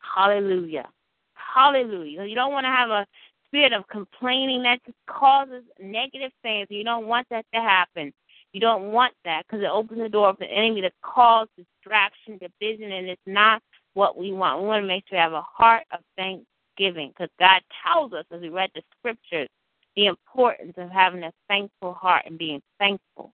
Hallelujah. 0.00 0.88
Hallelujah. 1.34 2.24
You 2.24 2.34
don't 2.34 2.52
want 2.52 2.64
to 2.64 2.70
have 2.70 2.90
a 2.90 3.06
spirit 3.48 3.72
of 3.72 3.86
complaining 3.88 4.62
that 4.62 4.84
just 4.84 4.98
causes 5.06 5.64
negative 5.80 6.32
things. 6.42 6.66
You 6.70 6.84
don't 6.84 7.06
want 7.06 7.26
that 7.30 7.46
to 7.54 7.60
happen. 7.60 8.12
You 8.52 8.60
don't 8.60 8.92
want 8.92 9.14
that 9.24 9.44
because 9.46 9.62
it 9.62 9.70
opens 9.70 10.00
the 10.00 10.08
door 10.08 10.32
for 10.32 10.40
the 10.40 10.50
enemy 10.50 10.80
to 10.82 10.90
cause 11.02 11.48
distraction, 11.56 12.38
division, 12.38 12.92
and 12.92 13.08
it's 13.08 13.20
not 13.26 13.62
what 13.94 14.16
we 14.16 14.32
want. 14.32 14.62
We 14.62 14.68
want 14.68 14.82
to 14.82 14.86
make 14.86 15.04
sure 15.08 15.18
we 15.18 15.22
have 15.22 15.32
a 15.32 15.42
heart 15.42 15.84
of 15.92 16.00
thanksgiving 16.16 17.08
because 17.08 17.30
God 17.38 17.60
tells 17.84 18.12
us, 18.12 18.24
as 18.32 18.40
we 18.40 18.48
read 18.48 18.70
the 18.74 18.82
scriptures, 18.98 19.48
the 19.96 20.06
importance 20.06 20.74
of 20.76 20.90
having 20.90 21.24
a 21.24 21.32
thankful 21.48 21.92
heart 21.94 22.22
and 22.26 22.38
being 22.38 22.62
thankful. 22.78 23.32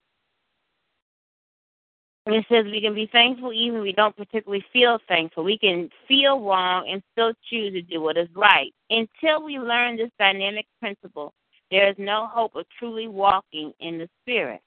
It 2.26 2.46
says 2.48 2.64
we 2.64 2.80
can 2.80 2.94
be 2.94 3.06
thankful 3.06 3.52
even 3.52 3.82
we 3.82 3.92
don't 3.92 4.16
particularly 4.16 4.64
feel 4.72 4.98
thankful. 5.08 5.44
We 5.44 5.58
can 5.58 5.90
feel 6.08 6.40
wrong 6.40 6.88
and 6.88 7.02
still 7.12 7.34
choose 7.50 7.74
to 7.74 7.82
do 7.82 8.00
what 8.00 8.16
is 8.16 8.28
right. 8.34 8.72
Until 8.88 9.44
we 9.44 9.58
learn 9.58 9.98
this 9.98 10.10
dynamic 10.18 10.64
principle, 10.80 11.34
there 11.70 11.88
is 11.90 11.96
no 11.98 12.26
hope 12.26 12.56
of 12.56 12.64
truly 12.78 13.08
walking 13.08 13.74
in 13.78 13.98
the 13.98 14.08
Spirit. 14.22 14.62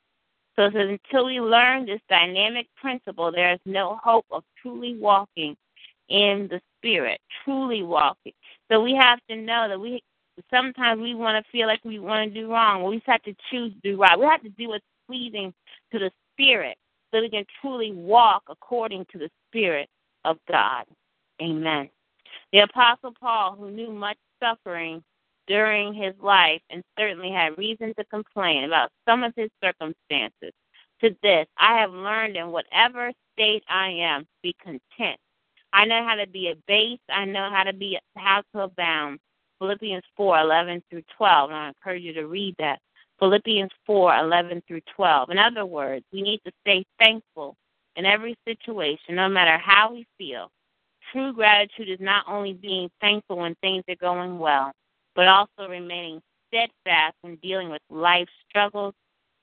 So 0.56 0.66
it 0.66 0.74
says 0.74 0.90
until 0.90 1.26
we 1.26 1.40
learn 1.40 1.88
this 1.88 2.02
dynamic 2.10 2.68
principle, 2.80 3.32
there 3.32 3.54
is 3.54 3.60
no 3.66 4.00
hope 4.04 4.26
of 4.30 4.44
truly 4.62 4.96
walking 4.96 5.58
in 6.10 6.48
the 6.52 6.62
Spirit, 6.78 7.20
truly 7.44 7.82
walking. 7.82 8.34
So 8.70 8.84
we 8.84 8.94
have 8.94 9.20
to 9.30 9.36
know 9.36 9.68
that 9.68 9.80
we 9.80 10.04
sometimes 10.52 11.02
we 11.02 11.16
want 11.16 11.44
to 11.44 11.52
feel 11.52 11.66
like 11.66 11.84
we 11.84 11.98
want 11.98 12.32
to 12.32 12.40
do 12.40 12.52
wrong. 12.52 12.84
We 12.84 12.98
just 12.98 13.08
have 13.08 13.24
to 13.24 13.36
choose 13.50 13.74
to 13.74 13.80
do 13.80 14.00
right. 14.00 14.18
We 14.18 14.26
have 14.26 14.44
to 14.44 14.50
do 14.50 14.70
what's 14.70 14.86
pleasing 15.08 15.56
to 15.92 15.98
the 15.98 16.12
Spirit 16.34 16.78
so 17.12 17.22
we 17.22 17.30
can 17.30 17.46
truly 17.62 17.92
walk 17.92 18.44
according 18.50 19.06
to 19.12 19.18
the 19.18 19.30
Spirit 19.48 19.90
of 20.26 20.38
God. 20.50 20.86
Amen. 21.42 21.90
The 22.52 22.60
Apostle 22.60 23.14
Paul, 23.20 23.56
who 23.56 23.72
knew 23.72 23.92
much 23.92 24.18
suffering 24.42 25.04
during 25.48 25.94
his 25.94 26.14
life 26.22 26.62
and 26.70 26.84
certainly 26.98 27.32
had 27.32 27.58
reason 27.58 27.94
to 27.98 28.04
complain 28.06 28.66
about 28.66 28.90
some 29.08 29.24
of 29.24 29.34
his 29.36 29.50
circumstances, 29.64 30.52
to 31.02 31.16
this, 31.22 31.46
I 31.58 31.80
have 31.80 31.92
learned 31.92 32.36
in 32.36 32.52
whatever 32.52 33.12
state 33.34 33.64
I 33.70 33.90
am, 33.90 34.26
be 34.42 34.56
content. 34.62 35.20
I 35.74 35.86
know 35.86 36.04
how 36.06 36.16
to 36.16 36.28
be 36.28 36.50
abased. 36.50 37.02
I 37.10 37.26
know 37.26 37.50
how 37.52 37.64
to 37.64 37.74
be 37.74 38.00
how 38.16 38.42
to 38.54 38.62
abound. 38.62 39.20
Philippians 39.60 40.04
four 40.16 40.40
eleven 40.40 40.82
through 40.90 41.04
twelve, 41.16 41.50
and 41.50 41.58
I 41.58 41.68
encourage 41.70 42.04
you 42.04 42.14
to 42.14 42.28
read 42.28 42.56
that. 42.60 42.80
Philippians 43.20 43.72
4 43.86 44.16
11 44.18 44.64
through 44.68 44.82
12. 44.96 45.30
In 45.30 45.38
other 45.38 45.66
words, 45.66 46.06
we 46.12 46.22
need 46.22 46.42
to 46.46 46.52
stay 46.62 46.86
thankful 47.00 47.56
in 47.96 48.06
every 48.06 48.38
situation, 48.48 49.16
no 49.16 49.28
matter 49.28 49.58
how 49.58 49.92
we 49.92 50.06
feel. 50.18 50.50
True 51.12 51.34
gratitude 51.34 51.90
is 51.90 52.00
not 52.00 52.26
only 52.28 52.54
being 52.54 52.90
thankful 53.02 53.38
when 53.38 53.56
things 53.56 53.84
are 53.90 53.96
going 53.96 54.38
well, 54.38 54.72
but 55.16 55.28
also 55.28 55.70
remaining 55.70 56.22
steadfast 56.48 57.16
when 57.22 57.38
dealing 57.38 57.70
with 57.70 57.82
life's 57.90 58.32
struggles, 58.50 58.94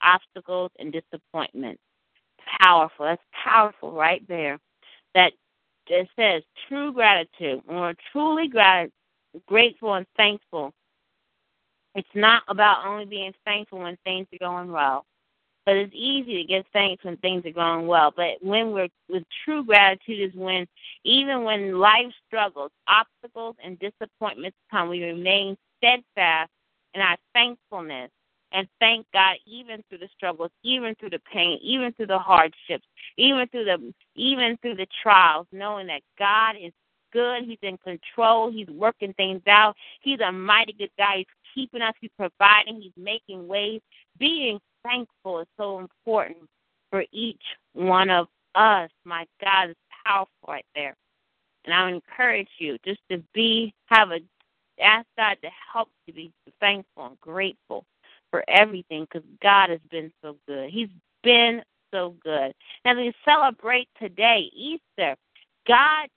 obstacles, 0.03 0.71
and 0.79 0.93
disappointments. 0.93 1.81
Powerful. 2.61 3.07
That's 3.07 3.23
powerful 3.33 3.93
right 3.93 4.27
there. 4.29 4.59
That 5.15 5.33
it 5.89 6.09
says 6.17 6.43
true 6.69 6.93
gratitude. 6.93 7.63
When 7.67 7.79
we're 7.79 7.95
truly 8.13 8.49
grat- 8.49 8.91
grateful 9.47 9.95
and 9.95 10.07
thankful, 10.17 10.73
it's 11.95 12.09
not 12.15 12.43
about 12.49 12.87
only 12.87 13.05
being 13.05 13.33
thankful 13.45 13.81
when 13.81 13.97
things 14.05 14.27
are 14.33 14.39
going 14.39 14.71
well. 14.73 15.05
But 15.67 15.77
it's 15.77 15.95
easy 15.95 16.43
to 16.43 16.45
give 16.45 16.65
thanks 16.73 17.05
when 17.05 17.17
things 17.19 17.47
are 17.47 17.51
going 17.51 17.87
well. 17.87 18.13
But 18.15 18.43
when 18.43 18.73
we're 18.73 18.89
with 19.09 19.23
true 19.45 19.65
gratitude 19.65 20.29
is 20.31 20.39
when 20.39 20.67
even 21.05 21.45
when 21.45 21.79
life 21.79 22.13
struggles, 22.27 22.71
obstacles 22.87 23.57
and 23.65 23.79
disappointments 23.79 24.59
come, 24.71 24.91
we 24.91 25.03
remain 25.03 25.57
steadfast 25.79 26.51
in 26.93 27.01
our 27.01 27.17
thankfulness 27.33 28.11
and 28.53 28.69
thank 28.79 29.07
God 29.13 29.37
even 29.47 29.83
through 29.89 29.99
the 29.99 30.09
struggles, 30.17 30.51
even 30.63 30.95
through 30.95 31.11
the 31.11 31.21
pain, 31.33 31.59
even 31.63 31.93
through 31.93 32.07
the 32.07 32.19
hardships, 32.19 32.87
even 33.17 33.49
through 33.49 33.65
the 33.65 33.93
even 34.15 34.57
through 34.63 34.77
the 34.77 34.87
trials, 35.03 35.47
knowing 35.51 35.89
that 35.89 36.03
God 36.19 36.57
is 36.61 36.73
good, 37.15 37.45
He's 37.45 37.59
in 37.63 37.79
control, 37.79 38.53
He's 38.53 38.69
working 38.69 39.15
things 39.15 39.41
out, 39.47 39.75
He's 40.03 40.21
a 40.21 40.31
mighty 40.31 40.75
good 40.75 40.91
God, 40.99 41.17
He's 41.17 41.27
keeping 41.55 41.81
us, 41.81 41.95
He's 42.01 42.11
providing, 42.19 42.83
He's 42.83 42.93
making 42.97 43.49
ways. 43.49 43.81
Being 44.19 44.61
thankful 44.83 45.41
is 45.41 45.47
so 45.57 45.79
important 45.79 46.49
for 46.91 47.05
each 47.13 47.43
one 47.73 48.11
of 48.11 48.27
us. 48.55 48.91
My 49.05 49.27
God, 49.43 49.71
is 49.71 49.77
powerful 50.07 50.29
right 50.47 50.67
there. 50.75 50.95
And 51.65 51.75
I 51.75 51.91
encourage 51.91 52.49
you 52.59 52.77
just 52.85 53.01
to 53.11 53.23
be, 53.33 53.73
have 53.87 54.11
a, 54.11 54.21
ask 54.83 55.07
God 55.17 55.37
to 55.43 55.49
help 55.73 55.89
you 56.07 56.13
be 56.13 56.33
thankful 56.61 57.07
and 57.07 57.21
grateful 57.21 57.85
for 58.31 58.45
everything 58.49 59.07
because 59.11 59.27
God 59.43 59.71
has 59.71 59.81
been 59.91 60.13
so 60.23 60.37
good. 60.47 60.71
He's 60.71 60.89
been 61.23 61.63
so 61.93 62.15
good. 62.23 62.53
As 62.85 62.97
we 62.97 63.15
celebrate 63.25 63.89
today, 64.01 64.51
Easter, 64.55 65.17
God 65.67 66.09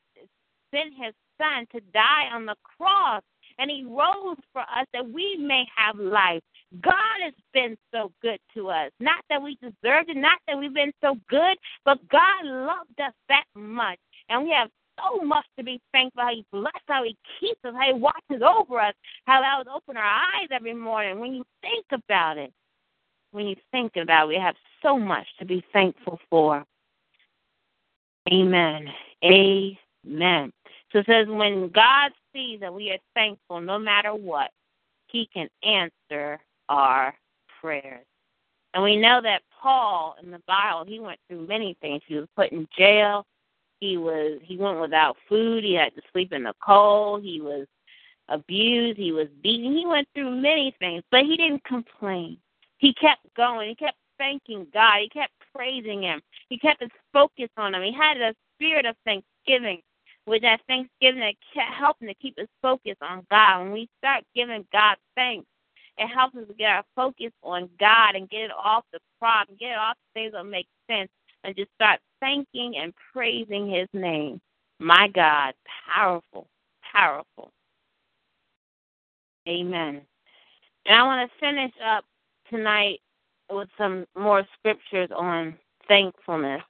sent 0.74 0.94
his 0.94 1.14
son 1.38 1.66
to 1.72 1.82
die 1.94 2.30
on 2.34 2.46
the 2.46 2.56
cross 2.78 3.24
and 3.60 3.72
he 3.72 3.84
rose 3.84 4.38
for 4.54 4.62
us 4.62 4.86
that 4.94 5.10
we 5.10 5.38
may 5.38 5.66
have 5.76 5.98
life. 5.98 6.42
God 6.82 6.94
has 7.24 7.34
been 7.54 7.78
so 7.94 8.12
good 8.22 8.40
to 8.54 8.70
us. 8.70 8.92
Not 9.00 9.24
that 9.30 9.42
we 9.42 9.56
deserved 9.56 10.10
it, 10.10 10.18
not 10.18 10.40
that 10.48 10.58
we've 10.58 10.74
been 10.74 10.94
so 11.02 11.16
good, 11.30 11.58
but 11.86 11.98
God 12.10 12.46
loved 12.46 13.00
us 13.00 13.14
that 13.30 13.46
much. 13.56 13.98
And 14.30 14.44
we 14.44 14.52
have 14.52 14.70
so 15.00 15.24
much 15.24 15.46
to 15.58 15.64
be 15.64 15.82
thankful 15.92 16.24
how 16.24 16.34
He 16.34 16.46
blesses, 16.52 16.82
how 16.88 17.04
He 17.04 17.16
keeps 17.40 17.60
us, 17.64 17.74
how 17.74 17.88
He 17.88 18.00
watches 18.00 18.44
over 18.44 18.80
us, 18.80 18.94
how 19.26 19.42
He 19.42 19.48
allows 19.48 19.66
open 19.74 19.98
our 19.98 20.04
eyes 20.04 20.48
every 20.52 20.74
morning. 20.74 21.20
When 21.20 21.34
you 21.34 21.44
think 21.62 21.86
about 21.92 22.38
it, 22.38 22.52
when 23.32 23.48
you 23.48 23.56
think 23.72 23.94
about 23.96 24.26
it, 24.26 24.30
we 24.30 24.36
have 24.36 24.56
so 24.82 24.98
much 24.98 25.26
to 25.40 25.46
be 25.46 25.64
thankful 25.74 26.20
for. 26.30 26.66
Amen. 28.32 28.88
Amen. 29.24 30.52
So 30.92 31.00
it 31.00 31.06
says, 31.06 31.28
when 31.28 31.70
God 31.70 32.12
sees 32.34 32.60
that 32.62 32.74
we 32.74 32.92
are 32.92 32.98
thankful 33.14 33.62
no 33.62 33.78
matter 33.78 34.14
what, 34.16 34.52
He 35.08 35.30
can 35.34 35.50
answer 35.64 36.40
our 36.70 37.14
prayers. 37.62 38.06
And 38.74 38.84
we 38.84 38.96
know 38.96 39.22
that 39.22 39.42
Paul 39.62 40.16
in 40.22 40.32
the 40.32 40.42
Bible, 40.48 40.86
he 40.88 41.00
went 41.00 41.20
through 41.28 41.48
many 41.48 41.76
things. 41.82 42.02
He 42.06 42.16
was 42.16 42.28
put 42.36 42.52
in 42.52 42.68
jail. 42.78 43.26
He 43.80 43.98
was 43.98 44.40
he 44.44 44.58
went 44.58 44.80
without 44.80 45.18
food. 45.28 45.64
He 45.64 45.74
had 45.74 45.96
to 45.96 46.02
sleep 46.12 46.32
in 46.34 46.44
the 46.44 46.54
cold. 46.64 47.24
He 47.24 47.42
was 47.42 47.66
abused. 48.30 48.98
He 48.98 49.12
was 49.12 49.28
beaten. 49.42 49.76
He 49.76 49.86
went 49.86 50.08
through 50.14 50.30
many 50.30 50.76
things, 50.80 51.04
but 51.12 51.24
he 51.24 51.38
didn't 51.38 51.64
complain. 51.64 52.38
He 52.78 52.94
kept 52.94 53.22
going. 53.36 53.70
He 53.70 53.76
kept 53.76 53.98
thanking 54.18 54.68
God. 54.74 55.00
He 55.02 55.10
kept 55.10 55.34
praising 55.56 56.04
Him. 56.04 56.22
He 56.50 56.58
kept 56.58 56.82
his 56.82 56.92
focus 57.14 57.50
on 57.58 57.74
Him. 57.74 57.84
He 57.84 57.94
had 57.94 58.18
a 58.18 58.36
spirit 58.56 58.86
of 58.86 58.96
thanksgiving 59.06 59.82
with 60.28 60.42
that 60.42 60.60
thanksgiving 60.68 61.34
kept 61.54 61.74
helping 61.74 62.10
to 62.10 62.14
keep 62.16 62.38
us 62.38 62.48
focused 62.62 63.02
on 63.02 63.26
God. 63.32 63.64
When 63.64 63.72
we 63.72 63.90
start 63.98 64.24
giving 64.36 64.66
God 64.72 64.98
thanks, 65.16 65.48
it 65.98 66.08
helps 66.08 66.36
us 66.36 66.48
to 66.48 66.54
get 66.54 66.70
our 66.70 66.84
focus 66.96 67.32
on 67.42 67.70
God 67.80 68.16
and 68.16 68.30
get 68.30 68.42
it 68.42 68.52
off 68.52 68.84
the 68.92 69.00
problem, 69.20 69.58
get 69.60 69.72
it 69.72 69.78
off 69.78 69.96
the 70.14 70.20
things 70.20 70.34
that 70.34 70.44
make 70.44 70.68
sense, 70.88 71.10
and 71.44 71.56
just 71.56 71.72
start 71.74 72.00
thanking 72.20 72.76
and 72.78 72.94
praising 73.14 73.70
His 73.70 73.88
name. 73.94 74.40
My 74.80 75.08
God, 75.08 75.56
powerful, 75.96 76.48
powerful. 76.94 77.52
Amen. 79.48 80.02
And 80.86 80.96
I 80.96 81.04
want 81.04 81.32
to 81.32 81.40
finish 81.40 81.72
up 81.84 82.04
tonight 82.50 83.00
with 83.50 83.70
some 83.78 84.06
more 84.16 84.46
scriptures 84.60 85.10
on 85.16 85.58
thankfulness. 85.88 86.62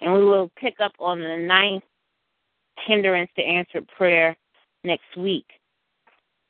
And 0.00 0.12
we 0.12 0.24
will 0.24 0.50
pick 0.56 0.80
up 0.80 0.92
on 0.98 1.20
the 1.20 1.36
ninth 1.36 1.82
hindrance 2.86 3.30
to 3.36 3.42
answered 3.42 3.86
prayer 3.88 4.36
next 4.84 5.16
week. 5.16 5.46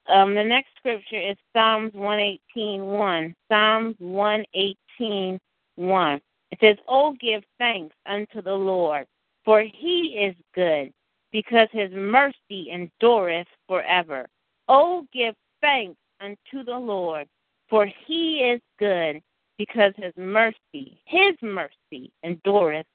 Um, 0.08 0.34
the 0.34 0.44
next 0.44 0.70
scripture 0.78 1.20
is 1.20 1.36
Psalms 1.52 1.92
118.1. 1.92 3.34
Psalms 3.50 3.96
118.1. 4.00 6.20
It 6.50 6.58
says, 6.60 6.76
Oh, 6.88 7.14
give 7.20 7.42
thanks 7.58 7.94
unto 8.06 8.40
the 8.40 8.54
Lord, 8.54 9.06
for 9.44 9.60
he 9.60 10.16
is 10.18 10.34
good, 10.54 10.92
because 11.30 11.68
his 11.72 11.92
mercy 11.92 12.70
endureth 12.72 13.48
forever. 13.66 14.26
Oh, 14.68 15.06
give 15.12 15.34
thanks 15.60 15.98
unto 16.20 16.64
the 16.64 16.78
Lord, 16.78 17.28
for 17.68 17.86
he 18.06 18.38
is 18.38 18.62
good, 18.78 19.20
because 19.58 19.92
his 19.96 20.14
mercy, 20.16 20.98
his 21.04 21.34
mercy 21.42 22.10
endureth 22.24 22.86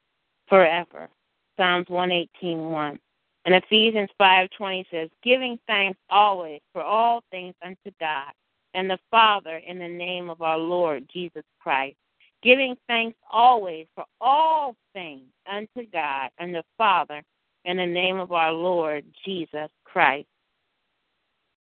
forever. 0.48 1.10
Psalms 1.58 1.86
118.1. 1.88 2.98
And 3.46 3.56
Ephesians 3.56 4.10
5.20 4.20 4.86
says, 4.90 5.10
Giving 5.22 5.60
thanks 5.68 6.00
always 6.10 6.62
for 6.72 6.82
all 6.82 7.22
things 7.30 7.54
unto 7.64 7.92
God 8.00 8.32
and 8.74 8.90
the 8.90 9.00
Father 9.12 9.58
in 9.68 9.80
the 9.80 9.88
name 9.88 10.30
of 10.30 10.42
our 10.42 10.58
Lord 10.58 11.06
Jesus 11.12 11.44
Christ. 11.60 11.98
Giving 12.42 12.76
thanks 12.88 13.18
always 13.32 13.88
for 13.96 14.06
all 14.22 14.76
things 14.94 15.28
unto 15.52 15.90
God 15.92 16.30
and 16.38 16.54
the 16.54 16.64
Father 16.78 17.22
in 17.66 17.78
the 17.78 17.86
name 17.86 18.20
of 18.20 18.32
our 18.32 18.52
Lord 18.52 19.06
Jesus 19.26 19.70
Christ. 19.86 20.28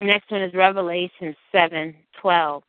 Next 0.01 0.29
one 0.29 0.41
is 0.41 0.53
Revelation 0.53 1.35
7:12. 1.53 2.63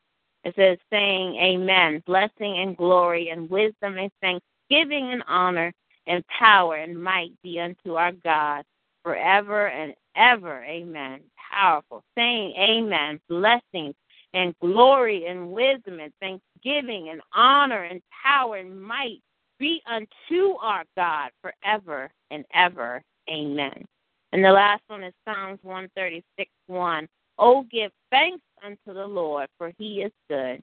It 0.44 0.54
says, 0.54 0.78
saying, 0.88 1.36
Amen, 1.36 2.02
blessing 2.06 2.58
and 2.58 2.76
glory 2.76 3.30
and 3.30 3.50
wisdom 3.50 3.98
and 3.98 4.10
thanksgiving 4.20 5.10
and 5.12 5.22
honor 5.26 5.72
and 6.06 6.24
power 6.28 6.76
and 6.76 7.02
might 7.02 7.32
be 7.42 7.60
unto 7.60 7.94
our 7.96 8.12
God 8.12 8.64
forever 9.08 9.68
and 9.68 9.94
ever. 10.16 10.62
Amen. 10.64 11.20
Powerful. 11.50 12.04
Saying, 12.14 12.52
Amen, 12.58 13.18
blessings 13.26 13.94
and 14.34 14.54
glory 14.60 15.24
and 15.26 15.50
wisdom 15.50 15.98
and 15.98 16.12
thanksgiving 16.20 17.08
and 17.08 17.22
honor 17.34 17.84
and 17.84 18.02
power 18.22 18.56
and 18.56 18.82
might 18.82 19.22
be 19.58 19.80
unto 19.90 20.56
our 20.60 20.84
God 20.94 21.30
forever 21.40 22.10
and 22.30 22.44
ever. 22.52 23.02
Amen. 23.30 23.86
And 24.32 24.44
the 24.44 24.50
last 24.50 24.82
one 24.88 25.02
is 25.02 25.14
Psalms 25.24 25.58
136 25.62 26.50
1. 26.66 27.08
Oh, 27.38 27.64
give 27.72 27.90
thanks 28.10 28.44
unto 28.62 28.92
the 28.92 29.06
Lord, 29.06 29.48
for 29.56 29.72
he 29.78 30.02
is 30.02 30.12
good, 30.28 30.60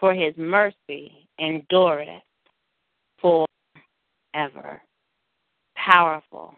for 0.00 0.14
his 0.14 0.32
mercy 0.38 1.28
endureth 1.38 2.22
forever. 3.20 4.80
Powerful, 5.76 6.54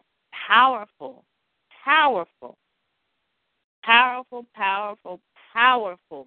powerful, 0.46 1.24
powerful, 1.84 2.56
powerful, 3.82 4.46
powerful, 4.54 5.20
powerful. 5.52 6.26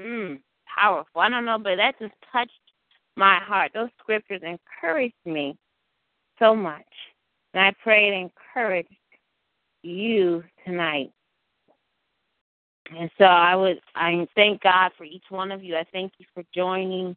Mm, 0.00 0.40
powerful. 0.66 1.20
I 1.20 1.28
don't 1.28 1.44
know, 1.44 1.58
but 1.58 1.76
that 1.76 1.98
just 1.98 2.14
touched 2.32 2.52
my 3.16 3.38
heart. 3.38 3.72
Those 3.74 3.90
scriptures 4.00 4.42
encouraged 4.42 5.14
me 5.24 5.56
so 6.38 6.54
much. 6.54 6.86
And 7.54 7.64
I 7.64 7.72
pray 7.82 8.08
it 8.08 8.14
encouraged 8.14 8.88
you 9.82 10.44
tonight. 10.64 11.10
And 12.96 13.10
so 13.18 13.24
I 13.24 13.54
would 13.54 13.80
I 13.94 14.26
thank 14.34 14.62
God 14.62 14.90
for 14.98 15.04
each 15.04 15.24
one 15.28 15.52
of 15.52 15.62
you. 15.62 15.76
I 15.76 15.84
thank 15.92 16.12
you 16.18 16.26
for 16.34 16.42
joining 16.54 17.16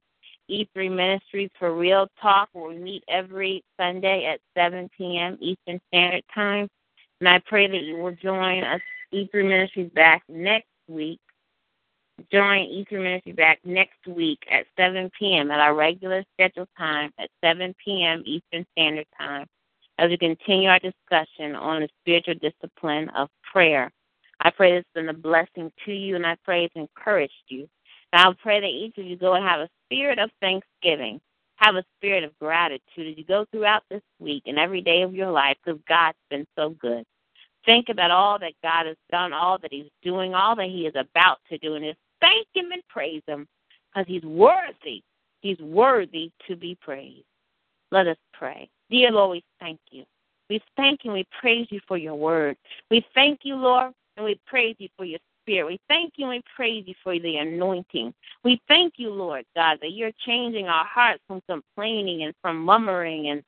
E3 0.50 0.92
Ministries 0.92 1.50
for 1.58 1.74
Real 1.76 2.08
Talk, 2.22 2.50
we 2.54 2.78
meet 2.78 3.04
every 3.08 3.64
Sunday 3.80 4.26
at 4.26 4.40
7 4.58 4.90
p.m. 4.98 5.38
Eastern 5.40 5.80
Standard 5.88 6.24
Time. 6.34 6.68
And 7.20 7.30
I 7.30 7.40
pray 7.46 7.68
that 7.68 7.82
you 7.82 7.98
will 7.98 8.16
join 8.16 8.64
us 8.64 8.82
E3 9.14 9.34
Ministries 9.48 9.92
back 9.96 10.24
next 10.28 10.68
week. 10.88 11.20
Join 12.32 12.68
E3 12.68 12.92
Ministries 12.92 13.36
back 13.36 13.60
next 13.64 14.06
week 14.08 14.40
at 14.52 14.66
7 14.78 15.10
p.m. 15.18 15.50
at 15.52 15.60
our 15.60 15.74
regular 15.74 16.24
scheduled 16.34 16.70
time 16.78 17.12
at 17.18 17.30
7 17.44 17.74
p.m. 17.84 18.24
Eastern 18.26 18.66
Standard 18.74 19.08
Time 19.18 19.48
as 19.98 20.10
we 20.10 20.18
continue 20.18 20.70
our 20.70 20.80
discussion 20.80 21.56
on 21.56 21.82
the 21.82 21.90
spiritual 22.02 22.36
discipline 22.36 23.10
of 23.10 23.30
prayer. 23.52 23.92
I 24.40 24.50
pray 24.50 24.72
this 24.72 24.84
has 24.96 25.04
been 25.04 25.10
a 25.10 25.18
blessing 25.18 25.72
to 25.86 25.94
you, 25.94 26.16
and 26.16 26.26
I 26.26 26.36
pray 26.44 26.66
it's 26.66 26.76
encouraged 26.76 27.34
you. 27.48 27.68
And 28.14 28.22
I 28.22 28.32
pray 28.42 28.62
that 28.62 28.68
each 28.68 28.98
of 29.00 29.06
you 29.06 29.18
go 29.18 29.34
and 29.34 29.44
have 29.44 29.60
a 29.60 29.70
spirit 29.86 30.20
of 30.20 30.30
thanksgiving, 30.40 31.20
have 31.56 31.76
a 31.76 31.84
spirit 31.98 32.24
of 32.24 32.38
gratitude 32.38 33.12
as 33.12 33.18
you 33.18 33.26
go 33.26 33.46
throughout 33.52 33.82
this 33.90 34.04
week 34.20 34.44
and 34.46 34.60
every 34.60 34.82
day 34.82 35.02
of 35.02 35.16
your 35.16 35.32
life 35.32 35.58
because 35.66 35.82
God's 35.90 36.18
been 36.30 36.46
so 36.56 36.70
good. 36.70 37.04
Think 37.66 37.90
about 37.90 38.12
all 38.12 38.38
that 38.40 38.54
God 38.62 38.86
has 38.86 38.98
done, 39.12 39.34
all 39.34 39.58
that 39.58 39.74
He's 39.74 39.90
doing, 40.04 40.36
all 40.36 40.56
that 40.56 40.68
He 40.68 40.86
is 40.86 40.94
about 40.96 41.40
to 41.50 41.58
do, 41.58 41.74
and 41.74 41.84
just 41.84 41.98
thank 42.22 42.46
Him 42.54 42.72
and 42.72 42.84
praise 42.88 43.24
Him 43.26 43.48
because 43.92 44.06
He's 44.08 44.24
worthy. 44.24 45.02
He's 45.42 45.60
worthy 45.60 46.32
to 46.48 46.56
be 46.56 46.78
praised. 46.82 47.26
Let 47.92 48.08
us 48.08 48.18
pray. 48.34 48.70
Dear 48.92 49.12
Lord, 49.12 49.32
we 49.32 49.44
thank 49.60 49.80
you. 49.90 50.04
We 50.50 50.62
thank 50.78 51.04
you 51.04 51.12
and 51.12 51.18
we 51.20 51.28
praise 51.42 51.68
you 51.72 51.80
for 51.88 51.98
your 51.98 52.16
word. 52.16 52.58
We 52.92 53.04
thank 53.16 53.40
you, 53.44 53.56
Lord, 53.56 53.92
and 54.18 54.26
we 54.26 54.40
praise 54.46 54.76
you 54.78 54.90
for 54.98 55.06
your 55.06 55.20
spirit. 55.44 55.68
We 55.68 55.80
thank 55.88 56.14
you 56.18 56.30
and 56.30 56.44
praise 56.56 56.84
you 56.88 56.96
for 57.04 57.18
the 57.20 57.38
anointing. 57.38 58.14
We 58.44 58.62
thank 58.68 58.94
you, 58.98 59.12
Lord 59.12 59.46
God, 59.56 59.78
that 59.82 59.92
you're 59.92 60.12
changing 60.26 60.68
our 60.68 60.86
hearts 60.86 61.22
from 61.28 61.42
complaining 61.48 62.24
and 62.24 62.34
from 62.42 62.64
murmuring 62.64 63.30
and 63.30 63.44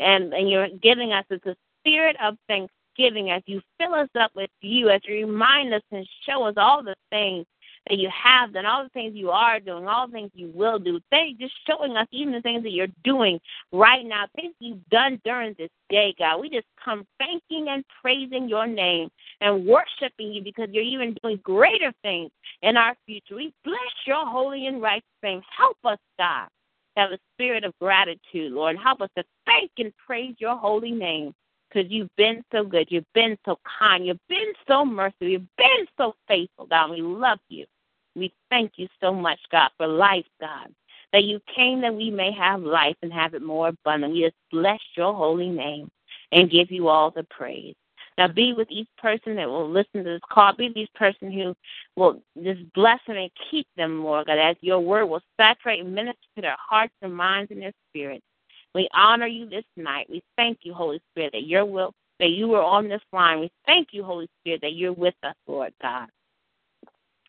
and, 0.00 0.34
and 0.34 0.50
you're 0.50 0.68
giving 0.82 1.12
us 1.12 1.24
a 1.30 1.38
spirit 1.80 2.16
of 2.20 2.36
thanksgiving 2.48 3.30
as 3.30 3.42
you 3.46 3.62
fill 3.78 3.94
us 3.94 4.08
up 4.18 4.32
with 4.34 4.50
you, 4.60 4.88
as 4.90 5.00
you 5.04 5.26
remind 5.26 5.72
us 5.72 5.82
and 5.92 6.04
show 6.28 6.42
us 6.44 6.54
all 6.56 6.82
the 6.82 6.96
things 7.10 7.46
that 7.88 7.98
you 7.98 8.08
have 8.10 8.52
done, 8.52 8.64
all 8.64 8.82
the 8.82 8.88
things 8.90 9.14
you 9.14 9.30
are 9.30 9.60
doing, 9.60 9.86
all 9.86 10.06
the 10.06 10.12
things 10.12 10.30
you 10.34 10.50
will 10.54 10.78
do. 10.78 11.00
Thank 11.10 11.38
just 11.38 11.54
showing 11.66 11.96
us 11.96 12.06
even 12.10 12.32
the 12.32 12.40
things 12.40 12.62
that 12.62 12.72
you're 12.72 12.86
doing 13.04 13.38
right 13.72 14.04
now, 14.04 14.24
things 14.36 14.54
you've 14.58 14.86
done 14.90 15.20
during 15.24 15.54
this 15.58 15.70
day, 15.90 16.14
God. 16.18 16.40
We 16.40 16.48
just 16.48 16.66
come 16.82 17.06
thanking 17.18 17.68
and 17.68 17.84
praising 18.02 18.48
your 18.48 18.66
name 18.66 19.10
and 19.40 19.66
worshiping 19.66 20.32
you 20.32 20.42
because 20.42 20.68
you're 20.72 20.82
even 20.82 21.16
doing 21.22 21.38
greater 21.42 21.92
things 22.02 22.30
in 22.62 22.76
our 22.76 22.96
future. 23.06 23.36
We 23.36 23.52
bless 23.64 23.78
your 24.06 24.26
holy 24.26 24.66
and 24.66 24.80
righteous 24.80 25.04
name. 25.22 25.42
Help 25.56 25.76
us, 25.84 25.98
God, 26.18 26.48
have 26.96 27.10
a 27.10 27.18
spirit 27.34 27.64
of 27.64 27.74
gratitude, 27.80 28.52
Lord. 28.52 28.76
Help 28.82 29.02
us 29.02 29.10
to 29.16 29.24
thank 29.44 29.70
and 29.78 29.92
praise 30.06 30.34
your 30.38 30.56
holy 30.56 30.92
name 30.92 31.34
because 31.68 31.90
you've 31.90 32.14
been 32.16 32.44
so 32.52 32.64
good. 32.64 32.86
You've 32.90 33.12
been 33.14 33.36
so 33.44 33.58
kind. 33.78 34.06
You've 34.06 34.26
been 34.28 34.52
so 34.68 34.84
merciful. 34.84 35.28
You've 35.28 35.56
been 35.56 35.86
so 35.96 36.14
faithful, 36.28 36.66
God. 36.66 36.90
We 36.90 37.02
love 37.02 37.38
you. 37.48 37.66
We 38.14 38.32
thank 38.50 38.72
you 38.76 38.88
so 39.00 39.12
much, 39.12 39.38
God, 39.50 39.70
for 39.76 39.86
life, 39.86 40.26
God. 40.40 40.68
That 41.12 41.24
you 41.24 41.40
came 41.54 41.80
that 41.82 41.94
we 41.94 42.10
may 42.10 42.32
have 42.32 42.62
life 42.62 42.96
and 43.02 43.12
have 43.12 43.34
it 43.34 43.42
more 43.42 43.68
abundantly. 43.68 44.20
We 44.20 44.26
just 44.26 44.36
bless 44.50 44.80
your 44.96 45.14
holy 45.14 45.48
name 45.48 45.90
and 46.32 46.50
give 46.50 46.70
you 46.70 46.88
all 46.88 47.10
the 47.10 47.24
praise. 47.24 47.74
Now 48.16 48.28
be 48.28 48.52
with 48.52 48.68
each 48.70 48.88
person 48.98 49.36
that 49.36 49.48
will 49.48 49.68
listen 49.68 50.04
to 50.04 50.04
this 50.04 50.20
call. 50.30 50.54
Be 50.54 50.68
with 50.68 50.76
each 50.76 50.94
person 50.94 51.32
who 51.32 51.54
will 51.96 52.22
just 52.42 52.60
bless 52.72 53.00
them 53.06 53.16
and 53.16 53.30
keep 53.50 53.66
them, 53.76 54.04
Lord 54.04 54.26
God, 54.26 54.38
as 54.38 54.56
your 54.60 54.80
word 54.80 55.06
will 55.06 55.22
saturate 55.36 55.80
and 55.80 55.94
minister 55.94 56.22
to 56.36 56.42
their 56.42 56.56
hearts 56.58 56.94
and 57.02 57.14
minds 57.14 57.50
and 57.50 57.60
their 57.60 57.72
spirits. 57.90 58.24
We 58.74 58.88
honor 58.92 59.26
you 59.26 59.48
this 59.48 59.64
night. 59.76 60.06
We 60.10 60.22
thank 60.36 60.58
you, 60.62 60.74
Holy 60.74 61.00
Spirit, 61.12 61.32
that 61.32 61.46
your 61.46 61.64
will 61.64 61.92
that 62.20 62.30
you 62.30 62.48
were 62.48 62.62
on 62.62 62.88
this 62.88 63.02
line. 63.12 63.40
We 63.40 63.50
thank 63.66 63.88
you, 63.90 64.04
Holy 64.04 64.28
Spirit, 64.40 64.60
that 64.62 64.74
you're 64.74 64.92
with 64.92 65.14
us, 65.22 65.34
Lord 65.46 65.72
God. 65.82 66.08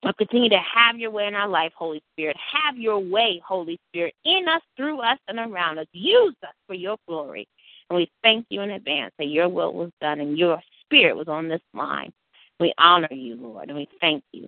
Well, 0.04 0.14
continue 0.14 0.50
to 0.50 0.60
have 0.60 1.00
your 1.00 1.10
way 1.10 1.26
in 1.26 1.34
our 1.34 1.48
life, 1.48 1.72
Holy 1.76 2.04
Spirit. 2.14 2.38
Have 2.54 2.78
your 2.78 3.00
way, 3.00 3.42
Holy 3.46 3.80
Spirit, 3.90 4.14
in 4.24 4.48
us, 4.48 4.62
through 4.78 5.00
us, 5.00 5.18
and 5.28 5.40
around 5.40 5.80
us. 5.80 5.88
Use 5.94 6.36
us 6.44 6.54
for 6.68 6.76
your 6.76 6.98
glory. 7.08 7.48
And 7.90 7.98
we 7.98 8.12
thank 8.22 8.46
you 8.50 8.62
in 8.62 8.72
advance 8.72 9.14
that 9.18 9.30
your 9.30 9.50
will 9.50 9.74
was 9.74 9.90
done 10.02 10.20
and 10.20 10.38
your 10.38 10.62
spirit 10.82 11.16
was 11.16 11.28
on 11.28 11.48
this 11.48 11.62
line. 11.74 12.14
We 12.60 12.74
honor 12.78 13.12
you, 13.12 13.36
Lord, 13.36 13.70
and 13.70 13.78
we 13.78 13.88
thank 14.00 14.24
you. 14.32 14.48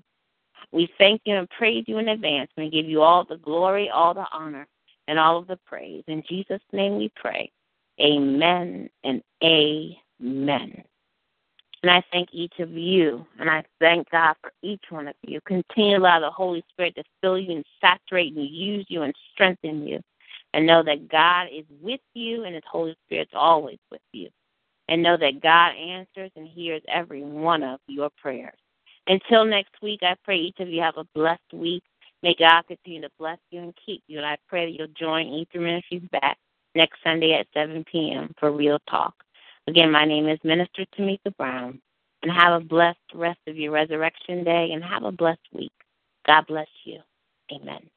We 0.71 0.89
thank 0.97 1.21
you 1.25 1.35
and 1.35 1.49
praise 1.49 1.85
you 1.87 1.97
in 1.97 2.07
advance. 2.09 2.51
We 2.57 2.69
give 2.69 2.85
you 2.85 3.01
all 3.01 3.25
the 3.25 3.37
glory, 3.37 3.89
all 3.89 4.13
the 4.13 4.25
honor, 4.31 4.67
and 5.07 5.19
all 5.19 5.37
of 5.37 5.47
the 5.47 5.57
praise. 5.65 6.03
In 6.07 6.23
Jesus' 6.27 6.61
name 6.71 6.97
we 6.97 7.11
pray. 7.15 7.51
Amen 7.99 8.89
and 9.03 9.21
amen. 9.43 10.83
And 11.83 11.91
I 11.91 12.03
thank 12.11 12.29
each 12.31 12.59
of 12.59 12.71
you, 12.71 13.25
and 13.39 13.49
I 13.49 13.63
thank 13.79 14.09
God 14.09 14.35
for 14.41 14.51
each 14.63 14.83
one 14.89 15.07
of 15.07 15.15
you. 15.21 15.39
Continue 15.45 15.97
to 15.97 16.01
allow 16.01 16.19
the 16.19 16.31
Holy 16.31 16.63
Spirit 16.69 16.95
to 16.95 17.03
fill 17.21 17.37
you 17.37 17.55
and 17.55 17.65
saturate 17.79 18.35
and 18.35 18.49
use 18.49 18.85
you 18.89 19.03
and 19.03 19.13
strengthen 19.33 19.87
you. 19.87 20.01
And 20.53 20.65
know 20.65 20.81
that 20.83 21.07
God 21.09 21.47
is 21.53 21.65
with 21.81 21.99
you 22.13 22.45
and 22.45 22.55
His 22.55 22.63
Holy 22.69 22.95
Spirit's 23.05 23.33
always 23.35 23.77
with 23.91 24.01
you. 24.11 24.29
And 24.89 25.03
know 25.03 25.17
that 25.17 25.41
God 25.41 25.75
answers 25.75 26.31
and 26.35 26.47
hears 26.47 26.81
every 26.87 27.21
one 27.21 27.61
of 27.61 27.79
your 27.87 28.09
prayers. 28.21 28.57
Until 29.07 29.45
next 29.45 29.73
week, 29.81 29.99
I 30.01 30.15
pray 30.23 30.37
each 30.37 30.59
of 30.59 30.69
you 30.69 30.81
have 30.81 30.97
a 30.97 31.05
blessed 31.13 31.53
week. 31.53 31.83
May 32.27 32.35
God 32.37 32.63
continue 32.67 32.99
to 33.03 33.09
bless 33.17 33.37
you 33.51 33.61
and 33.61 33.73
keep 33.85 34.03
you. 34.07 34.17
And 34.17 34.25
I 34.25 34.37
pray 34.49 34.65
that 34.65 34.77
you'll 34.77 34.87
join 34.99 35.27
E3 35.27 35.61
Ministries 35.61 36.01
back 36.11 36.37
next 36.75 36.99
Sunday 37.01 37.31
at 37.31 37.47
7 37.53 37.85
p.m. 37.89 38.33
for 38.37 38.51
Real 38.51 38.79
Talk. 38.89 39.13
Again, 39.65 39.93
my 39.93 40.03
name 40.03 40.27
is 40.27 40.37
Minister 40.43 40.85
Tamika 40.99 41.33
Brown. 41.37 41.79
And 42.21 42.29
have 42.29 42.61
a 42.61 42.65
blessed 42.65 42.99
rest 43.13 43.39
of 43.47 43.55
your 43.55 43.71
resurrection 43.71 44.43
day 44.43 44.71
and 44.73 44.83
have 44.83 45.03
a 45.03 45.11
blessed 45.13 45.39
week. 45.53 45.71
God 46.25 46.45
bless 46.47 46.67
you. 46.83 46.99
Amen. 47.49 47.89